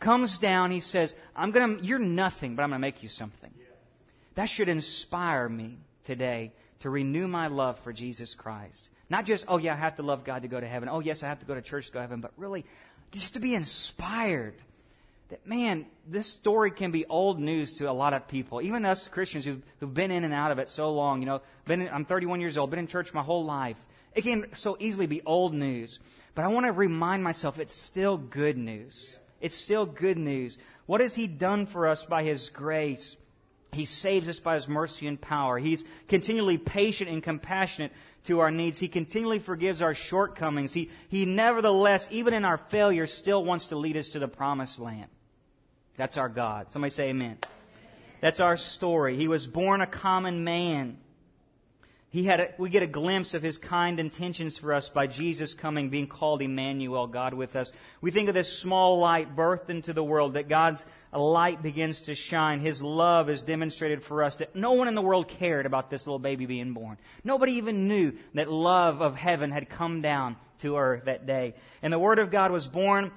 comes 0.01 0.39
down. 0.39 0.71
He 0.71 0.81
says, 0.81 1.15
I'm 1.37 1.51
going 1.51 1.77
to, 1.77 1.85
you're 1.85 1.99
nothing, 1.99 2.57
but 2.57 2.63
I'm 2.63 2.71
going 2.71 2.81
to 2.81 2.87
make 2.87 3.03
you 3.03 3.11
something. 3.11 3.51
That 4.39 4.49
should 4.49 4.69
inspire 4.69 5.49
me 5.49 5.79
today 6.05 6.53
to 6.79 6.91
renew 6.91 7.27
my 7.27 7.49
love 7.49 7.77
for 7.81 7.93
Jesus 7.93 8.37
Christ. 8.37 8.89
Not 9.11 9.27
just, 9.27 9.47
oh 9.49 9.59
yeah, 9.59 9.73
I 9.73 9.77
have 9.77 9.97
to 9.97 10.05
love 10.05 10.23
God 10.23 10.43
to 10.43 10.49
go 10.49 10.61
to 10.61 10.67
heaven. 10.69 10.89
Oh 10.89 11.01
yes, 11.01 11.25
I 11.25 11.27
have 11.27 11.41
to 11.41 11.47
go 11.47 11.57
to 11.57 11.61
church 11.61 11.89
to 11.89 11.93
go 11.93 11.99
to 11.99 12.03
heaven, 12.03 12.21
but 12.21 12.31
really 12.37 12.65
just 13.11 13.35
to 13.35 13.41
be 13.41 13.57
inspired 13.57 14.55
that 15.31 15.45
man, 15.45 15.87
this 16.07 16.29
story 16.29 16.71
can 16.71 16.93
be 16.93 17.05
old 17.07 17.41
news 17.41 17.73
to 17.79 17.91
a 17.91 17.93
lot 17.93 18.15
of 18.15 18.29
people, 18.29 18.63
even 18.63 18.85
us 18.85 19.09
Christians 19.09 19.45
who've, 19.45 19.61
who've 19.81 19.93
been 19.93 20.13
in 20.13 20.23
and 20.23 20.33
out 20.33 20.53
of 20.53 20.61
it 20.61 20.69
so 20.69 20.93
long. 20.93 21.21
You 21.21 21.27
know, 21.27 21.43
been 21.67 21.83
in, 21.83 21.89
I'm 21.89 22.05
31 22.05 22.41
years 22.41 22.57
old, 22.57 22.71
been 22.71 22.79
in 22.79 22.87
church 22.87 23.13
my 23.13 23.25
whole 23.25 23.45
life. 23.45 23.85
It 24.15 24.23
can 24.23 24.55
so 24.55 24.77
easily 24.79 25.09
be 25.09 25.21
old 25.27 25.53
news, 25.53 25.99
but 26.37 26.45
I 26.45 26.49
want 26.49 26.67
to 26.67 26.71
remind 26.71 27.25
myself 27.25 27.59
it's 27.59 27.75
still 27.75 28.17
good 28.17 28.57
news. 28.57 29.19
It's 29.41 29.57
still 29.57 29.85
good 29.85 30.17
news. 30.17 30.59
What 30.87 31.01
has 31.01 31.17
He 31.17 31.27
done 31.27 31.67
for 31.67 31.89
us 31.89 32.05
by 32.05 32.23
His 32.23 32.51
grace? 32.51 33.17
He 33.73 33.85
saves 33.85 34.29
us 34.29 34.41
by 34.41 34.55
His 34.55 34.69
mercy 34.69 35.07
and 35.07 35.21
power. 35.21 35.59
He's 35.59 35.85
continually 36.09 36.59
patient 36.59 37.11
and 37.11 37.23
compassionate 37.23 37.93
to 38.25 38.41
our 38.41 38.51
needs. 38.51 38.79
He 38.79 38.89
continually 38.89 39.39
forgives 39.39 39.83
our 39.83 39.95
shortcomings. 39.95 40.73
He, 40.73 40.91
he 41.09 41.25
nevertheless, 41.25 42.09
even 42.11 42.35
in 42.35 42.45
our 42.45 42.59
failure, 42.59 43.07
still 43.07 43.45
wants 43.45 43.67
to 43.67 43.77
lead 43.77 43.97
us 43.97 44.11
to 44.11 44.19
the 44.19 44.29
promised 44.29 44.79
land. 44.79 45.09
That's 45.97 46.17
our 46.17 46.29
God. 46.29 46.73
Somebody 46.73 46.91
say 46.91 47.09
amen. 47.09 47.39
That's 48.21 48.41
our 48.41 48.57
story. 48.57 49.17
He 49.17 49.29
was 49.29 49.47
born 49.47 49.81
a 49.81 49.87
common 49.87 50.45
man. 50.45 50.99
He 52.11 52.25
had 52.25 52.41
a, 52.41 52.55
we 52.57 52.71
get 52.71 52.83
a 52.83 52.87
glimpse 52.87 53.35
of 53.35 53.43
his 53.43 53.59
kind 53.59 54.01
intentions 54.01 54.57
for 54.57 54.73
us 54.73 54.89
by 54.89 55.07
Jesus 55.07 55.53
coming, 55.53 55.91
being 55.91 56.07
called 56.07 56.41
Emmanuel, 56.41 57.07
God 57.07 57.35
with 57.35 57.55
us. 57.55 57.71
We 58.01 58.11
think 58.11 58.31
of 58.31 58.35
this 58.35 58.51
small 58.51 58.99
light 58.99 59.37
birthed 59.37 59.69
into 59.69 59.93
the 59.93 60.03
world, 60.03 60.33
that 60.33 60.49
God's 60.49 60.87
light 61.13 61.63
begins 61.63 62.03
to 62.03 62.15
shine. 62.15 62.61
His 62.61 62.83
love 62.83 63.29
is 63.29 63.43
demonstrated 63.43 64.03
for 64.03 64.25
us, 64.25 64.37
that 64.37 64.57
no 64.57 64.73
one 64.73 64.89
in 64.89 64.95
the 64.95 65.03
world 65.03 65.29
cared 65.29 65.67
about 65.67 65.91
this 65.91 66.07
little 66.07 66.19
baby 66.19 66.47
being 66.47 66.73
born. 66.73 66.97
Nobody 67.25 67.53
even 67.53 67.89
knew 67.89 68.15
that 68.33 68.51
love 68.51 69.03
of 69.03 69.15
heaven 69.15 69.51
had 69.51 69.69
come 69.69 70.01
down 70.01 70.37
to 70.61 70.79
earth 70.79 71.05
that 71.05 71.27
day. 71.27 71.57
And 71.83 71.93
the 71.93 71.99
Word 71.99 72.19
of 72.19 72.31
God 72.31 72.51
was 72.51 72.67
born 72.67 73.13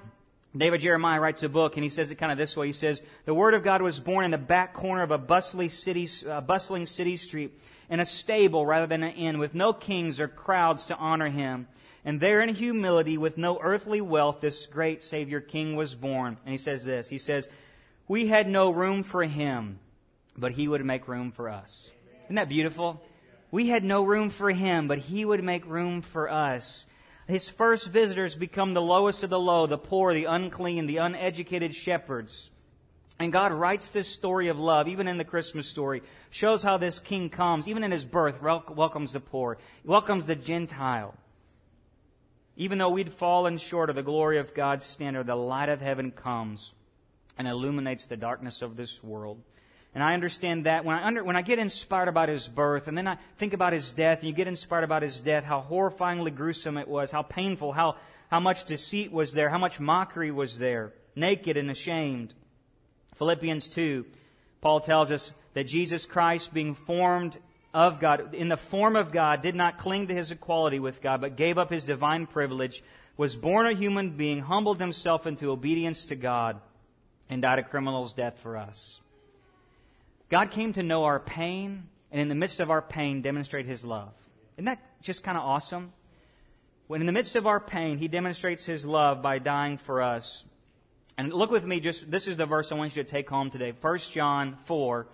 David 0.54 0.82
Jeremiah 0.82 1.18
writes 1.18 1.42
a 1.42 1.48
book 1.48 1.76
and 1.78 1.82
he 1.82 1.88
says 1.88 2.10
it 2.10 2.16
kind 2.16 2.30
of 2.30 2.36
this 2.36 2.54
way. 2.58 2.66
He 2.66 2.74
says, 2.74 3.02
The 3.24 3.32
Word 3.32 3.54
of 3.54 3.62
God 3.62 3.80
was 3.80 4.00
born 4.00 4.26
in 4.26 4.30
the 4.30 4.36
back 4.36 4.74
corner 4.74 5.02
of 5.02 5.10
a 5.10 5.16
bustling 5.16 5.70
city, 5.70 6.06
uh, 6.28 6.42
bustling 6.42 6.86
city 6.86 7.16
street 7.16 7.58
in 7.92 8.00
a 8.00 8.06
stable 8.06 8.64
rather 8.64 8.86
than 8.86 9.02
an 9.02 9.12
inn 9.12 9.38
with 9.38 9.54
no 9.54 9.74
kings 9.74 10.18
or 10.18 10.26
crowds 10.26 10.86
to 10.86 10.96
honor 10.96 11.28
him. 11.28 11.68
And 12.06 12.20
there 12.20 12.40
in 12.40 12.48
humility 12.48 13.18
with 13.18 13.36
no 13.36 13.60
earthly 13.60 14.00
wealth, 14.00 14.40
this 14.40 14.64
great 14.64 15.04
Savior 15.04 15.42
King 15.42 15.76
was 15.76 15.94
born. 15.94 16.38
And 16.46 16.52
he 16.52 16.56
says 16.56 16.84
this. 16.84 17.10
He 17.10 17.18
says, 17.18 17.50
We 18.08 18.28
had 18.28 18.48
no 18.48 18.70
room 18.70 19.02
for 19.02 19.22
him, 19.24 19.78
but 20.34 20.52
he 20.52 20.66
would 20.66 20.82
make 20.86 21.06
room 21.06 21.32
for 21.32 21.50
us. 21.50 21.90
Isn't 22.24 22.36
that 22.36 22.48
beautiful? 22.48 23.02
We 23.50 23.68
had 23.68 23.84
no 23.84 24.02
room 24.04 24.30
for 24.30 24.50
him, 24.50 24.88
but 24.88 24.96
he 24.96 25.26
would 25.26 25.44
make 25.44 25.66
room 25.66 26.00
for 26.00 26.30
us. 26.30 26.86
His 27.28 27.50
first 27.50 27.88
visitors 27.88 28.34
become 28.34 28.72
the 28.72 28.80
lowest 28.80 29.22
of 29.22 29.28
the 29.28 29.38
low, 29.38 29.66
the 29.66 29.76
poor, 29.76 30.14
the 30.14 30.24
unclean, 30.24 30.86
the 30.86 30.96
uneducated 30.96 31.74
shepherds. 31.74 32.51
And 33.22 33.32
God 33.32 33.52
writes 33.52 33.90
this 33.90 34.08
story 34.08 34.48
of 34.48 34.58
love, 34.58 34.88
even 34.88 35.06
in 35.06 35.16
the 35.16 35.24
Christmas 35.24 35.68
story, 35.68 36.02
shows 36.30 36.64
how 36.64 36.76
this 36.76 36.98
king 36.98 37.30
comes, 37.30 37.68
even 37.68 37.84
in 37.84 37.92
his 37.92 38.04
birth, 38.04 38.42
welcomes 38.42 39.12
the 39.12 39.20
poor, 39.20 39.58
welcomes 39.84 40.26
the 40.26 40.34
Gentile. 40.34 41.14
Even 42.56 42.78
though 42.78 42.90
we'd 42.90 43.12
fallen 43.12 43.58
short 43.58 43.90
of 43.90 43.96
the 43.96 44.02
glory 44.02 44.38
of 44.38 44.54
God's 44.54 44.84
standard, 44.84 45.28
the 45.28 45.36
light 45.36 45.68
of 45.68 45.80
heaven 45.80 46.10
comes 46.10 46.72
and 47.38 47.46
illuminates 47.46 48.06
the 48.06 48.16
darkness 48.16 48.60
of 48.60 48.76
this 48.76 49.04
world. 49.04 49.40
And 49.94 50.02
I 50.02 50.14
understand 50.14 50.66
that 50.66 50.84
when 50.84 50.96
I, 50.96 51.06
under, 51.06 51.22
when 51.22 51.36
I 51.36 51.42
get 51.42 51.60
inspired 51.60 52.08
about 52.08 52.28
his 52.28 52.48
birth, 52.48 52.88
and 52.88 52.98
then 52.98 53.06
I 53.06 53.18
think 53.36 53.52
about 53.52 53.72
his 53.72 53.92
death, 53.92 54.18
and 54.18 54.28
you 54.28 54.34
get 54.34 54.48
inspired 54.48 54.82
about 54.84 55.02
his 55.02 55.20
death, 55.20 55.44
how 55.44 55.60
horrifyingly 55.62 56.34
gruesome 56.34 56.76
it 56.76 56.88
was, 56.88 57.12
how 57.12 57.22
painful, 57.22 57.70
how, 57.70 57.98
how 58.32 58.40
much 58.40 58.64
deceit 58.64 59.12
was 59.12 59.32
there, 59.32 59.48
how 59.48 59.58
much 59.58 59.78
mockery 59.78 60.32
was 60.32 60.58
there, 60.58 60.92
naked 61.14 61.56
and 61.56 61.70
ashamed. 61.70 62.34
Philippians 63.16 63.68
2, 63.68 64.04
Paul 64.60 64.80
tells 64.80 65.10
us 65.10 65.32
that 65.54 65.66
Jesus 65.66 66.06
Christ, 66.06 66.54
being 66.54 66.74
formed 66.74 67.38
of 67.74 68.00
God, 68.00 68.34
in 68.34 68.48
the 68.48 68.56
form 68.56 68.96
of 68.96 69.12
God, 69.12 69.42
did 69.42 69.54
not 69.54 69.78
cling 69.78 70.08
to 70.08 70.14
his 70.14 70.30
equality 70.30 70.78
with 70.78 71.00
God, 71.00 71.20
but 71.20 71.36
gave 71.36 71.58
up 71.58 71.70
his 71.70 71.84
divine 71.84 72.26
privilege, 72.26 72.82
was 73.16 73.36
born 73.36 73.66
a 73.66 73.74
human 73.74 74.10
being, 74.10 74.40
humbled 74.40 74.80
himself 74.80 75.26
into 75.26 75.50
obedience 75.50 76.04
to 76.06 76.16
God, 76.16 76.60
and 77.28 77.42
died 77.42 77.58
a 77.58 77.62
criminal's 77.62 78.12
death 78.12 78.38
for 78.38 78.56
us. 78.56 79.00
God 80.32 80.50
came 80.50 80.72
to 80.72 80.82
know 80.82 81.04
our 81.04 81.20
pain, 81.20 81.84
and 82.10 82.20
in 82.20 82.28
the 82.28 82.34
midst 82.34 82.58
of 82.60 82.70
our 82.70 82.80
pain, 82.80 83.20
demonstrate 83.20 83.66
His 83.66 83.84
love. 83.84 84.12
Isn't 84.56 84.64
that 84.64 84.80
just 85.02 85.22
kind 85.22 85.36
of 85.36 85.44
awesome? 85.44 85.92
When 86.86 87.00
in 87.00 87.06
the 87.06 87.12
midst 87.12 87.36
of 87.36 87.46
our 87.46 87.60
pain, 87.60 87.98
He 87.98 88.08
demonstrates 88.08 88.64
His 88.64 88.86
love 88.86 89.20
by 89.20 89.38
dying 89.38 89.76
for 89.76 90.00
us. 90.00 90.46
And 91.18 91.32
look 91.32 91.50
with 91.50 91.66
me, 91.66 91.80
just 91.80 92.10
this 92.10 92.26
is 92.26 92.36
the 92.36 92.46
verse 92.46 92.72
I 92.72 92.74
want 92.74 92.96
you 92.96 93.02
to 93.02 93.08
take 93.08 93.28
home 93.28 93.50
today. 93.50 93.72
1 93.78 93.98
John 93.98 94.56
4, 94.64 95.06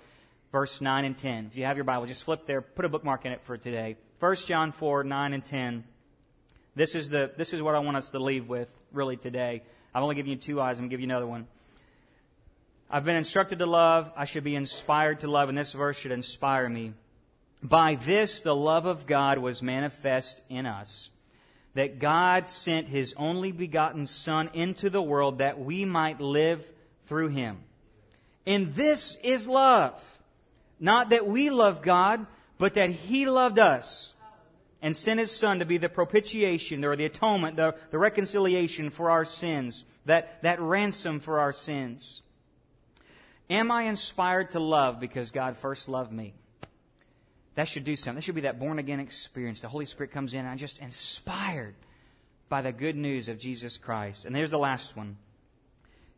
verse 0.52 0.81
9 0.81 1.05
and 1.05 1.17
10. 1.17 1.47
If 1.47 1.57
you 1.57 1.64
have 1.64 1.76
your 1.76 1.85
Bible, 1.85 2.07
just 2.07 2.25
flip 2.25 2.47
there, 2.47 2.61
put 2.62 2.85
a 2.85 2.88
bookmark 2.88 3.25
in 3.26 3.33
it 3.33 3.43
for 3.43 3.57
today. 3.57 3.97
1 4.21 4.37
John 4.37 4.73
4, 4.73 5.05
9 5.05 5.33
and 5.33 5.45
10. 5.45 5.85
This 6.75 6.95
is, 6.95 7.09
the, 7.09 7.33
this 7.37 7.52
is 7.52 7.61
what 7.61 7.75
I 7.75 7.81
want 7.81 7.97
us 7.97 8.11
to 8.11 8.19
leave 8.19 8.49
with, 8.49 8.69
really, 8.93 9.17
today. 9.17 9.62
I've 9.95 10.02
only 10.02 10.14
given 10.14 10.31
you 10.31 10.37
two 10.37 10.61
eyes, 10.61 10.76
I'm 10.76 10.83
going 10.83 10.90
to 10.90 10.93
give 10.93 11.00
you 11.00 11.07
another 11.07 11.26
one. 11.26 11.47
I've 12.90 13.05
been 13.05 13.17
instructed 13.17 13.59
to 13.59 13.67
love. 13.67 14.11
I 14.17 14.25
should 14.25 14.45
be 14.45 14.55
inspired 14.55 15.21
to 15.21 15.28
love, 15.28 15.49
and 15.49 15.59
this 15.59 15.73
verse 15.73 15.99
should 15.99 16.12
inspire 16.12 16.69
me. 16.69 16.95
By 17.62 17.97
this, 17.97 18.40
the 18.40 18.55
love 18.55 18.87
of 18.87 19.07
God 19.07 19.38
was 19.38 19.62
manifest 19.62 20.43
in 20.49 20.64
us, 20.64 21.11
that 21.78 22.00
God 22.00 22.49
sent 22.49 22.88
his 22.88 23.14
only 23.16 23.52
begotten 23.52 24.04
Son 24.04 24.50
into 24.52 24.90
the 24.90 25.00
world 25.00 25.38
that 25.38 25.61
we 25.61 25.85
might 25.85 26.20
live 26.20 26.68
through 27.06 27.28
him. 27.28 27.58
And 28.44 28.75
this 28.75 29.16
is 29.23 29.47
love. 29.47 30.02
Not 30.80 31.11
that 31.11 31.28
we 31.28 31.50
love 31.50 31.80
God, 31.80 32.26
but 32.58 32.75
that 32.75 32.90
he 32.90 33.28
loved 33.28 33.61
us 33.61 34.16
and 34.82 34.97
sent 34.97 35.20
his 35.20 35.30
Son 35.30 35.61
to 35.61 35.64
be 35.64 35.78
the 35.78 35.88
propitiation 35.88 36.85
or 36.85 36.97
the 36.97 37.04
atonement, 37.04 37.54
the, 37.54 37.76
the 37.92 37.99
reconciliation 37.99 38.90
for 38.90 39.12
our 39.12 39.25
sins, 39.25 39.85
that, 40.04 40.42
that 40.42 40.61
ransom 40.61 41.20
for 41.20 41.38
our 41.38 41.52
sins. 41.52 42.23
Am 43.49 43.70
I 43.70 43.85
inspired 43.85 44.50
to 44.50 44.58
love 44.58 44.99
because 44.99 45.30
God 45.30 45.56
first 45.56 45.88
loved 45.88 46.11
me? 46.11 46.35
That 47.59 47.67
should 47.67 47.83
do 47.83 47.97
something. 47.97 48.15
That 48.15 48.23
should 48.23 48.37
be 48.37 48.43
that 48.43 48.61
born 48.61 48.79
again 48.79 49.00
experience. 49.00 49.62
The 49.62 49.69
Holy 49.69 49.85
Spirit 49.85 50.12
comes 50.12 50.33
in 50.33 50.38
and 50.38 50.49
I'm 50.49 50.59
just 50.59 50.79
inspired 50.79 51.75
by 52.49 52.62
the 52.62 52.71
good 52.71 52.95
news 52.95 53.29
of 53.29 53.37
Jesus 53.37 53.79
Christ. 53.79 54.27
And 54.27 54.33
there's 54.33 54.53
the 54.53 54.61
last 54.61 54.97
one. 54.97 55.17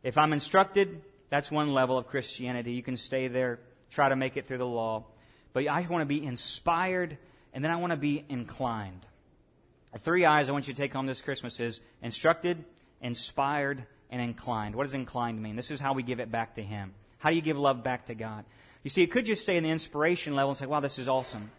If 0.02 0.18
I'm 0.18 0.34
instructed, 0.34 1.00
that's 1.30 1.50
one 1.50 1.72
level 1.72 1.96
of 1.96 2.08
Christianity. 2.08 2.72
You 2.72 2.82
can 2.82 2.98
stay 2.98 3.28
there, 3.28 3.58
try 3.88 4.10
to 4.10 4.16
make 4.16 4.36
it 4.36 4.48
through 4.48 4.58
the 4.58 4.66
law. 4.66 5.06
But 5.54 5.66
I 5.66 5.80
want 5.88 6.02
to 6.02 6.06
be 6.06 6.22
inspired 6.22 7.16
and 7.54 7.64
then 7.64 7.70
I 7.70 7.76
want 7.76 7.92
to 7.92 7.96
be 7.96 8.22
inclined. 8.28 9.06
The 9.94 9.98
three 9.98 10.26
eyes 10.26 10.50
I 10.50 10.52
want 10.52 10.68
you 10.68 10.74
to 10.74 10.78
take 10.78 10.92
home 10.92 11.06
this 11.06 11.22
Christmas 11.22 11.58
is 11.58 11.80
instructed, 12.02 12.62
inspired, 13.00 13.86
and 14.10 14.20
inclined. 14.20 14.74
What 14.74 14.84
does 14.84 14.92
inclined 14.92 15.42
mean? 15.42 15.56
This 15.56 15.70
is 15.70 15.80
how 15.80 15.94
we 15.94 16.02
give 16.02 16.20
it 16.20 16.30
back 16.30 16.56
to 16.56 16.62
Him. 16.62 16.92
How 17.16 17.30
do 17.30 17.36
you 17.36 17.40
give 17.40 17.56
love 17.56 17.82
back 17.82 18.04
to 18.06 18.14
God? 18.14 18.44
You 18.82 18.90
see, 18.90 19.02
it 19.02 19.10
could 19.10 19.26
just 19.26 19.42
stay 19.42 19.56
in 19.56 19.64
the 19.64 19.70
inspiration 19.70 20.34
level 20.34 20.50
and 20.50 20.58
say, 20.58 20.66
wow, 20.66 20.80
this 20.80 20.98
is 20.98 21.08
awesome. 21.08 21.50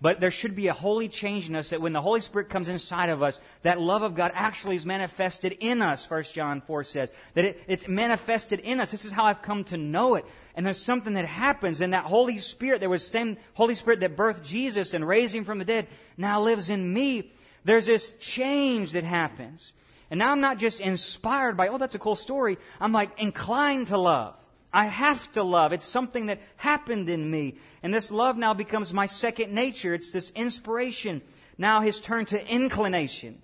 But 0.00 0.20
there 0.20 0.30
should 0.30 0.54
be 0.54 0.68
a 0.68 0.72
holy 0.72 1.08
change 1.08 1.48
in 1.48 1.56
us 1.56 1.70
that 1.70 1.80
when 1.80 1.92
the 1.92 2.00
Holy 2.00 2.20
Spirit 2.20 2.48
comes 2.48 2.68
inside 2.68 3.08
of 3.08 3.20
us, 3.20 3.40
that 3.62 3.80
love 3.80 4.02
of 4.02 4.14
God 4.14 4.30
actually 4.34 4.76
is 4.76 4.86
manifested 4.86 5.56
in 5.58 5.82
us, 5.82 6.08
1 6.08 6.22
John 6.34 6.60
4 6.60 6.84
says. 6.84 7.10
That 7.34 7.44
it, 7.44 7.64
it's 7.66 7.88
manifested 7.88 8.60
in 8.60 8.78
us. 8.78 8.92
This 8.92 9.04
is 9.04 9.10
how 9.10 9.24
I've 9.24 9.42
come 9.42 9.64
to 9.64 9.76
know 9.76 10.14
it. 10.14 10.24
And 10.54 10.64
there's 10.64 10.80
something 10.80 11.14
that 11.14 11.24
happens, 11.24 11.80
and 11.80 11.94
that 11.94 12.04
Holy 12.04 12.38
Spirit, 12.38 12.78
there 12.78 12.88
was 12.88 13.04
the 13.04 13.10
same 13.10 13.38
Holy 13.54 13.74
Spirit 13.74 13.98
that 14.00 14.16
birthed 14.16 14.44
Jesus 14.44 14.94
and 14.94 15.06
raised 15.06 15.34
him 15.34 15.44
from 15.44 15.58
the 15.58 15.64
dead, 15.64 15.88
now 16.16 16.40
lives 16.40 16.70
in 16.70 16.92
me. 16.92 17.32
There's 17.64 17.86
this 17.86 18.12
change 18.20 18.92
that 18.92 19.04
happens. 19.04 19.72
And 20.10 20.18
now 20.18 20.30
I'm 20.30 20.40
not 20.40 20.58
just 20.58 20.80
inspired 20.80 21.56
by, 21.56 21.68
oh, 21.68 21.78
that's 21.78 21.96
a 21.96 21.98
cool 21.98 22.16
story. 22.16 22.56
I'm 22.80 22.92
like 22.92 23.20
inclined 23.20 23.88
to 23.88 23.98
love. 23.98 24.36
I 24.72 24.86
have 24.86 25.32
to 25.32 25.42
love. 25.42 25.72
It's 25.72 25.84
something 25.84 26.26
that 26.26 26.40
happened 26.56 27.08
in 27.08 27.30
me. 27.30 27.56
And 27.82 27.92
this 27.92 28.10
love 28.10 28.36
now 28.36 28.54
becomes 28.54 28.92
my 28.92 29.06
second 29.06 29.52
nature. 29.52 29.94
It's 29.94 30.10
this 30.10 30.30
inspiration 30.30 31.22
now 31.56 31.80
has 31.80 32.00
turned 32.00 32.28
to 32.28 32.46
inclination. 32.46 33.40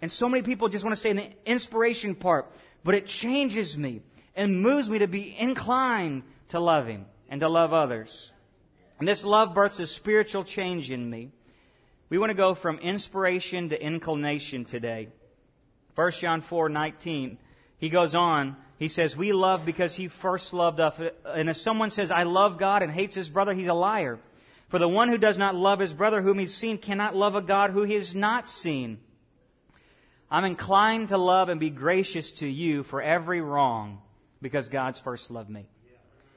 And 0.00 0.10
so 0.10 0.28
many 0.28 0.42
people 0.42 0.68
just 0.68 0.84
want 0.84 0.92
to 0.92 1.00
stay 1.00 1.10
in 1.10 1.16
the 1.16 1.30
inspiration 1.46 2.14
part, 2.14 2.52
but 2.84 2.94
it 2.94 3.06
changes 3.06 3.78
me 3.78 4.02
and 4.34 4.60
moves 4.60 4.90
me 4.90 4.98
to 4.98 5.08
be 5.08 5.34
inclined 5.38 6.22
to 6.48 6.60
loving 6.60 7.06
and 7.28 7.40
to 7.40 7.48
love 7.48 7.72
others. 7.72 8.32
And 8.98 9.08
this 9.08 9.24
love 9.24 9.54
births 9.54 9.80
a 9.80 9.86
spiritual 9.86 10.44
change 10.44 10.90
in 10.90 11.08
me. 11.08 11.30
We 12.08 12.18
want 12.18 12.30
to 12.30 12.34
go 12.34 12.54
from 12.54 12.78
inspiration 12.78 13.70
to 13.70 13.82
inclination 13.82 14.64
today. 14.64 15.08
1 15.94 16.10
John 16.12 16.40
4 16.40 16.68
19, 16.68 17.38
he 17.78 17.88
goes 17.88 18.14
on 18.14 18.56
he 18.82 18.88
says, 18.88 19.16
We 19.16 19.32
love 19.32 19.64
because 19.64 19.94
he 19.94 20.08
first 20.08 20.52
loved 20.52 20.80
us. 20.80 21.00
And 21.24 21.48
if 21.48 21.56
someone 21.56 21.92
says, 21.92 22.10
I 22.10 22.24
love 22.24 22.58
God 22.58 22.82
and 22.82 22.90
hates 22.90 23.14
his 23.14 23.28
brother, 23.28 23.54
he's 23.54 23.68
a 23.68 23.74
liar. 23.74 24.18
For 24.70 24.80
the 24.80 24.88
one 24.88 25.08
who 25.08 25.18
does 25.18 25.38
not 25.38 25.54
love 25.54 25.78
his 25.78 25.92
brother 25.92 26.20
whom 26.20 26.40
he's 26.40 26.52
seen 26.52 26.78
cannot 26.78 27.14
love 27.14 27.36
a 27.36 27.42
God 27.42 27.70
who 27.70 27.84
he 27.84 27.94
has 27.94 28.12
not 28.12 28.48
seen. 28.48 28.98
I'm 30.28 30.44
inclined 30.44 31.10
to 31.10 31.18
love 31.18 31.48
and 31.48 31.60
be 31.60 31.70
gracious 31.70 32.32
to 32.32 32.46
you 32.46 32.82
for 32.82 33.00
every 33.00 33.40
wrong 33.40 34.00
because 34.40 34.68
God's 34.68 34.98
first 34.98 35.30
loved 35.30 35.50
me. 35.50 35.68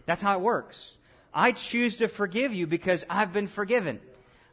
That's 0.06 0.22
how 0.22 0.38
it 0.38 0.42
works. 0.42 0.98
I 1.34 1.52
choose 1.52 1.98
to 1.98 2.08
forgive 2.08 2.54
you 2.54 2.68
because 2.68 3.06
I've 3.10 3.34
been 3.34 3.48
forgiven. 3.48 4.02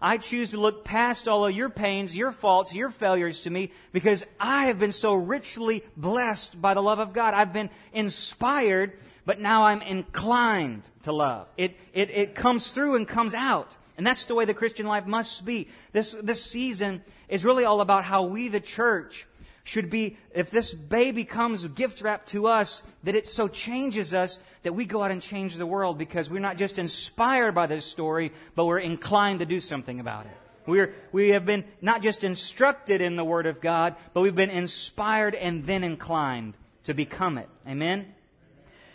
I 0.02 0.18
choose 0.18 0.50
to 0.50 0.60
look 0.60 0.84
past 0.84 1.28
all 1.28 1.46
of 1.46 1.54
your 1.54 1.70
pains, 1.70 2.16
your 2.16 2.32
faults, 2.32 2.74
your 2.74 2.90
failures 2.90 3.42
to 3.42 3.50
me 3.50 3.70
because 3.92 4.26
I 4.40 4.66
have 4.66 4.80
been 4.80 4.90
so 4.90 5.14
richly 5.14 5.84
blessed 5.96 6.60
by 6.60 6.74
the 6.74 6.82
love 6.82 6.98
of 6.98 7.12
God. 7.12 7.34
I've 7.34 7.52
been 7.52 7.70
inspired, 7.92 8.98
but 9.24 9.38
now 9.38 9.62
I'm 9.62 9.80
inclined 9.80 10.90
to 11.04 11.12
love. 11.12 11.46
It, 11.56 11.76
it, 11.94 12.10
it 12.10 12.34
comes 12.34 12.72
through 12.72 12.96
and 12.96 13.06
comes 13.06 13.32
out. 13.32 13.76
And 13.96 14.04
that's 14.04 14.24
the 14.24 14.34
way 14.34 14.44
the 14.44 14.54
Christian 14.54 14.86
life 14.86 15.06
must 15.06 15.44
be. 15.44 15.68
This, 15.92 16.16
this 16.20 16.44
season 16.44 17.02
is 17.28 17.44
really 17.44 17.64
all 17.64 17.80
about 17.80 18.02
how 18.02 18.24
we, 18.24 18.48
the 18.48 18.58
church, 18.58 19.28
should 19.64 19.90
be, 19.90 20.16
if 20.34 20.50
this 20.50 20.74
baby 20.74 21.24
comes 21.24 21.66
gift 21.68 22.02
wrapped 22.02 22.28
to 22.28 22.48
us, 22.48 22.82
that 23.04 23.14
it 23.14 23.28
so 23.28 23.48
changes 23.48 24.12
us 24.12 24.38
that 24.62 24.74
we 24.74 24.84
go 24.84 25.02
out 25.02 25.10
and 25.10 25.22
change 25.22 25.54
the 25.54 25.66
world 25.66 25.98
because 25.98 26.28
we're 26.28 26.40
not 26.40 26.56
just 26.56 26.78
inspired 26.78 27.54
by 27.54 27.66
this 27.66 27.84
story, 27.84 28.32
but 28.54 28.64
we're 28.66 28.78
inclined 28.78 29.38
to 29.38 29.46
do 29.46 29.60
something 29.60 30.00
about 30.00 30.26
it. 30.26 30.32
We're, 30.66 30.94
we 31.10 31.30
have 31.30 31.44
been 31.44 31.64
not 31.80 32.02
just 32.02 32.24
instructed 32.24 33.00
in 33.00 33.16
the 33.16 33.24
Word 33.24 33.46
of 33.46 33.60
God, 33.60 33.96
but 34.14 34.20
we've 34.20 34.34
been 34.34 34.50
inspired 34.50 35.34
and 35.34 35.66
then 35.66 35.84
inclined 35.84 36.54
to 36.84 36.94
become 36.94 37.38
it. 37.38 37.48
Amen? 37.66 38.14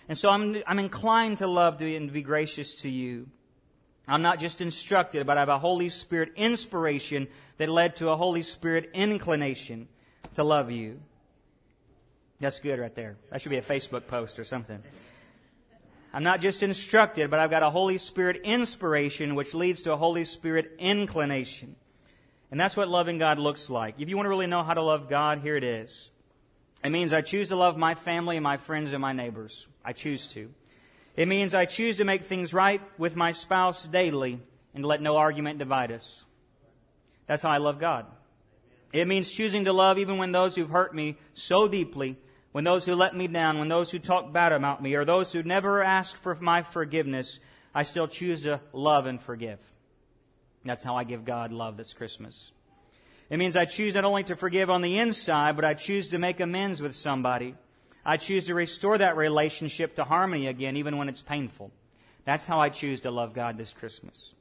And 0.09 0.17
so 0.17 0.29
I'm, 0.29 0.61
I'm 0.65 0.79
inclined 0.79 1.39
to 1.39 1.47
love 1.47 1.77
to, 1.77 1.95
and 1.95 2.07
to 2.07 2.13
be 2.13 2.21
gracious 2.21 2.75
to 2.81 2.89
you. 2.89 3.27
I'm 4.07 4.21
not 4.21 4.39
just 4.39 4.61
instructed, 4.61 5.27
but 5.27 5.37
I 5.37 5.41
have 5.41 5.49
a 5.49 5.59
Holy 5.59 5.89
Spirit 5.89 6.31
inspiration 6.37 7.27
that 7.57 7.67
led 7.67 7.97
to 7.97 8.09
a 8.09 8.15
Holy 8.15 8.41
Spirit 8.41 8.89
inclination 8.93 9.89
to 10.37 10.43
love 10.43 10.71
you. 10.71 10.99
That's 12.39 12.59
good 12.59 12.79
right 12.79 12.93
there. 12.93 13.17
That 13.31 13.41
should 13.41 13.49
be 13.49 13.57
a 13.57 13.61
Facebook 13.61 14.07
post 14.07 14.37
or 14.39 14.43
something. 14.43 14.81
I'm 16.13 16.23
not 16.23 16.41
just 16.41 16.61
instructed, 16.61 17.29
but 17.31 17.39
I've 17.39 17.49
got 17.49 17.63
a 17.63 17.69
Holy 17.71 17.97
Spirit 17.97 18.41
inspiration, 18.43 19.33
which 19.33 19.55
leads 19.55 19.81
to 19.81 19.93
a 19.93 19.97
Holy 19.97 20.23
Spirit 20.23 20.75
inclination. 20.77 21.75
And 22.51 22.59
that's 22.59 22.77
what 22.77 22.87
loving 22.87 23.17
God 23.17 23.39
looks 23.39 23.69
like. 23.69 23.95
If 23.99 24.09
you 24.09 24.15
want 24.15 24.25
to 24.25 24.29
really 24.29 24.47
know 24.47 24.63
how 24.63 24.75
to 24.75 24.81
love 24.81 25.09
God, 25.09 25.39
here 25.39 25.57
it 25.57 25.63
is. 25.63 26.11
It 26.83 26.91
means 26.91 27.13
I 27.13 27.21
choose 27.21 27.47
to 27.47 27.55
love 27.55 27.75
my 27.75 27.95
family 27.95 28.37
and 28.37 28.43
my 28.43 28.57
friends 28.57 28.93
and 28.93 29.01
my 29.01 29.13
neighbors. 29.13 29.67
I 29.83 29.93
choose 29.93 30.27
to. 30.33 30.51
It 31.15 31.27
means 31.27 31.55
I 31.55 31.65
choose 31.65 31.97
to 31.97 32.05
make 32.05 32.25
things 32.25 32.53
right 32.53 32.81
with 32.99 33.15
my 33.15 33.31
spouse 33.31 33.87
daily 33.87 34.39
and 34.75 34.85
let 34.85 35.01
no 35.01 35.17
argument 35.17 35.57
divide 35.57 35.91
us. 35.91 36.23
That's 37.25 37.41
how 37.41 37.49
I 37.49 37.57
love 37.57 37.79
God. 37.79 38.05
It 38.93 39.07
means 39.07 39.31
choosing 39.31 39.65
to 39.65 39.73
love 39.73 39.97
even 39.97 40.17
when 40.17 40.31
those 40.31 40.55
who've 40.55 40.69
hurt 40.69 40.95
me 40.95 41.17
so 41.33 41.67
deeply, 41.67 42.17
when 42.51 42.63
those 42.63 42.85
who 42.85 42.95
let 42.95 43.15
me 43.15 43.27
down, 43.27 43.59
when 43.59 43.67
those 43.67 43.91
who 43.91 43.99
talk 43.99 44.31
bad 44.31 44.51
about 44.51 44.81
me, 44.81 44.95
or 44.95 45.05
those 45.05 45.31
who 45.33 45.43
never 45.43 45.83
ask 45.83 46.17
for 46.17 46.35
my 46.35 46.63
forgiveness, 46.63 47.39
I 47.75 47.83
still 47.83 48.07
choose 48.07 48.41
to 48.43 48.61
love 48.73 49.05
and 49.05 49.21
forgive. 49.21 49.59
That's 50.65 50.83
how 50.83 50.95
I 50.95 51.03
give 51.03 51.25
God 51.25 51.51
love 51.51 51.77
this 51.77 51.93
Christmas. 51.93 52.51
It 53.29 53.37
means 53.37 53.57
I 53.57 53.65
choose 53.65 53.93
not 53.93 54.05
only 54.05 54.23
to 54.23 54.35
forgive 54.35 54.69
on 54.69 54.81
the 54.81 54.97
inside, 54.99 55.55
but 55.55 55.65
I 55.65 55.73
choose 55.73 56.09
to 56.09 56.17
make 56.17 56.39
amends 56.39 56.81
with 56.81 56.95
somebody. 56.95 57.55
I 58.05 58.17
choose 58.17 58.45
to 58.45 58.55
restore 58.55 58.97
that 58.97 59.17
relationship 59.17 59.95
to 59.95 60.05
harmony 60.05 60.47
again, 60.47 60.77
even 60.77 60.97
when 60.97 61.09
it's 61.09 61.21
painful. 61.21 61.71
That's 62.23 62.45
how 62.45 62.59
I 62.59 62.69
choose 62.69 63.01
to 63.01 63.11
love 63.11 63.33
God 63.33 63.57
this 63.57 63.73
Christmas. 63.73 64.33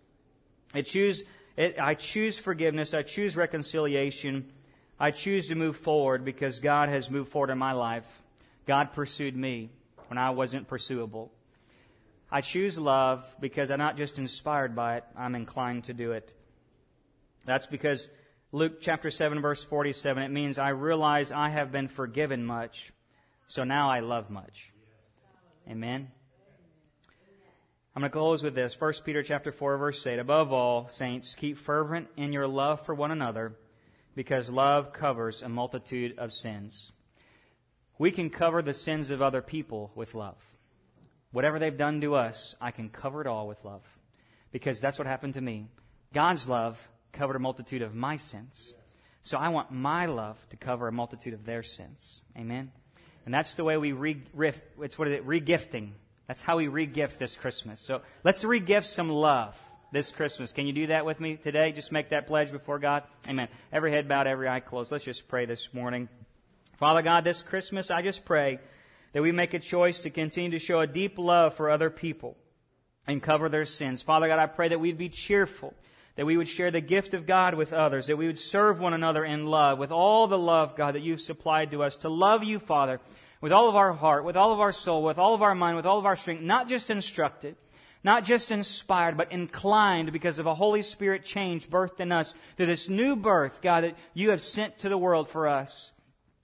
I 0.73 0.83
choose 0.83 1.25
it, 1.57 1.77
I 1.81 1.95
choose 1.95 2.39
forgiveness. 2.39 2.95
I 2.95 3.03
choose 3.03 3.37
reconciliation. 3.37 4.53
I 4.99 5.11
choose 5.11 5.49
to 5.49 5.55
move 5.55 5.77
forward 5.77 6.25
because 6.25 6.61
God 6.61 6.89
has 6.89 7.11
moved 7.11 7.31
forward 7.31 7.51
in 7.51 7.59
my 7.59 7.73
life. 7.73 8.07
God 8.67 8.93
pursued 8.93 9.37
me 9.37 9.71
when 10.09 10.19
I 10.19 10.31
wasn't 10.31 10.69
pursuable. 10.69 11.33
I 12.31 12.41
choose 12.41 12.79
love 12.79 13.25
because 13.41 13.71
I'm 13.71 13.79
not 13.79 13.97
just 13.97 14.19
inspired 14.19 14.75
by 14.75 14.97
it, 14.97 15.05
I'm 15.17 15.35
inclined 15.35 15.85
to 15.85 15.95
do 15.95 16.13
it. 16.13 16.35
That's 17.45 17.67
because 17.67 18.09
Luke 18.51 18.81
chapter 18.81 19.11
7 19.11 19.41
verse 19.41 19.63
47, 19.65 20.23
it 20.23 20.31
means 20.31 20.59
I 20.59 20.71
realize 20.71 21.31
I 21.31 21.51
have 21.51 21.71
been 21.71 21.89
forgiven 21.89 22.45
much, 22.45 22.93
so 23.47 23.63
now 23.63 23.91
I 23.91 24.01
love 24.01 24.29
much. 24.31 24.73
Amen. 25.71 26.09
I'm 27.97 28.03
going 28.03 28.11
to 28.11 28.19
close 28.19 28.43
with 28.43 28.55
this. 28.55 28.79
1 28.79 28.93
Peter 29.07 29.23
chapter 29.23 29.51
4 29.51 29.79
verse 29.79 30.07
8. 30.07 30.19
Above 30.19 30.53
all, 30.53 30.87
saints, 30.87 31.35
keep 31.35 31.57
fervent 31.57 32.09
in 32.15 32.31
your 32.31 32.47
love 32.47 32.85
for 32.85 32.95
one 32.95 33.11
another 33.11 33.57
because 34.15 34.51
love 34.51 34.93
covers 34.93 35.41
a 35.41 35.49
multitude 35.49 36.19
of 36.19 36.31
sins. 36.31 36.93
We 37.99 38.11
can 38.11 38.29
cover 38.29 38.61
the 38.61 38.75
sins 38.75 39.11
of 39.11 39.23
other 39.23 39.41
people 39.41 39.93
with 39.95 40.15
love. 40.15 40.37
Whatever 41.33 41.59
they've 41.59 41.75
done 41.75 42.03
to 42.03 42.17
us, 42.17 42.55
I 42.61 42.71
can 42.71 42.91
cover 42.91 43.23
it 43.23 43.27
all 43.27 43.49
with 43.49 43.65
love 43.65 43.81
because 44.53 44.79
that's 44.79 44.99
what 44.99 45.09
happened 45.09 45.33
to 45.33 45.41
me. 45.41 45.69
God's 46.13 46.51
love 46.51 46.91
covered 47.15 47.37
a 47.37 47.41
multitude 47.41 47.81
of 47.81 47.95
my 47.95 48.17
sins. 48.17 48.75
So 49.23 49.39
I 49.39 49.49
want 49.49 49.71
my 49.71 50.05
love 50.05 50.37
to 50.51 50.59
cover 50.59 50.87
a 50.87 50.93
multitude 50.93 51.33
of 51.33 51.47
their 51.47 51.63
sins. 51.63 52.21
Amen. 52.37 52.73
And 53.25 53.33
that's 53.33 53.55
the 53.55 53.65
way 53.65 53.79
we 53.79 53.93
re, 53.93 54.21
it's 54.83 54.99
what 54.99 55.09
is 55.09 55.15
it, 55.15 55.27
regifting. 55.27 55.93
That's 56.27 56.43
how 56.43 56.57
we 56.57 56.67
regift 56.67 57.19
this 57.19 57.37
Christmas. 57.37 57.81
So 57.81 58.03
let's 58.25 58.45
regift 58.45 58.85
some 58.85 59.09
love 59.09 59.57
this 59.93 60.11
Christmas. 60.11 60.53
Can 60.53 60.67
you 60.67 60.73
do 60.73 60.89
that 60.89 61.07
with 61.07 61.21
me 61.21 61.37
today? 61.37 61.73
Just 61.73 61.93
make 61.93 62.09
that 62.11 62.27
pledge 62.27 62.51
before 62.51 62.79
God. 62.79 63.05
Amen. 63.29 63.49
Every 63.73 63.93
head 63.93 64.09
bowed, 64.09 64.27
every 64.27 64.49
eye 64.49 64.61
closed. 64.61 64.91
Let's 64.91 65.05
just 65.05 65.29
pray 65.29 65.47
this 65.47 65.73
morning. 65.73 66.09
Father 66.79 67.03
God, 67.03 67.25
this 67.25 67.43
Christmas, 67.43 67.91
I 67.91 68.03
just 68.03 68.25
pray 68.25 68.59
that 69.13 69.23
we 69.23 69.33
make 69.33 69.55
a 69.55 69.59
choice 69.59 70.01
to 70.01 70.11
continue 70.11 70.51
to 70.51 70.59
show 70.59 70.81
a 70.81 70.87
deep 70.87 71.19
love 71.19 71.55
for 71.55 71.71
other 71.71 71.89
people 71.89 72.37
and 73.07 73.23
cover 73.23 73.49
their 73.49 73.65
sins. 73.65 74.03
Father 74.03 74.27
God, 74.29 74.39
I 74.39 74.47
pray 74.47 74.69
that 74.69 74.81
we'd 74.81 74.99
be 74.99 75.09
cheerful, 75.09 75.73
that 76.17 76.27
we 76.27 76.37
would 76.37 76.49
share 76.49 76.71
the 76.71 76.81
gift 76.81 77.15
of 77.15 77.25
God 77.25 77.55
with 77.55 77.73
others, 77.73 78.09
that 78.09 78.19
we 78.19 78.27
would 78.27 78.39
serve 78.39 78.81
one 78.81 78.93
another 78.93 79.25
in 79.25 79.47
love 79.47 79.79
with 79.79 79.93
all 79.93 80.27
the 80.27 80.39
love, 80.39 80.77
God, 80.77 80.97
that 80.97 81.03
you've 81.03 81.21
supplied 81.21 81.71
to 81.71 81.83
us, 81.83 81.97
to 81.99 82.09
love 82.09 82.45
you, 82.45 82.59
Father, 82.59 83.01
with 83.41 83.53
all 83.53 83.69
of 83.69 83.77
our 83.77 83.93
heart, 83.93 84.25
with 84.25 84.37
all 84.37 84.53
of 84.53 84.61
our 84.61 84.73
soul, 84.73 85.03
with 85.03 85.19
all 85.19 85.35
of 85.35 85.43
our 85.43 85.55
mind, 85.55 85.77
with 85.77 85.87
all 85.87 85.99
of 85.99 86.07
our 86.07 86.17
strength, 86.17 86.43
not 86.43 86.69
just 86.69 86.91
instructed, 86.91 87.57
not 88.03 88.25
just 88.25 88.51
inspired, 88.51 89.17
but 89.17 89.33
inclined 89.33 90.13
because 90.13 90.39
of 90.39 90.47
a 90.47 90.55
Holy 90.55 90.83
Spirit 90.83 91.25
change 91.25 91.69
birthed 91.69 92.01
in 92.01 92.13
us 92.13 92.35
through 92.57 92.67
this 92.67 92.89
new 92.89 93.17
birth, 93.17 93.61
God, 93.61 93.85
that 93.85 93.97
you 94.15 94.31
have 94.31 94.41
sent 94.41 94.79
to 94.79 94.89
the 94.89 94.99
world 94.99 95.29
for 95.29 95.49
us. 95.49 95.93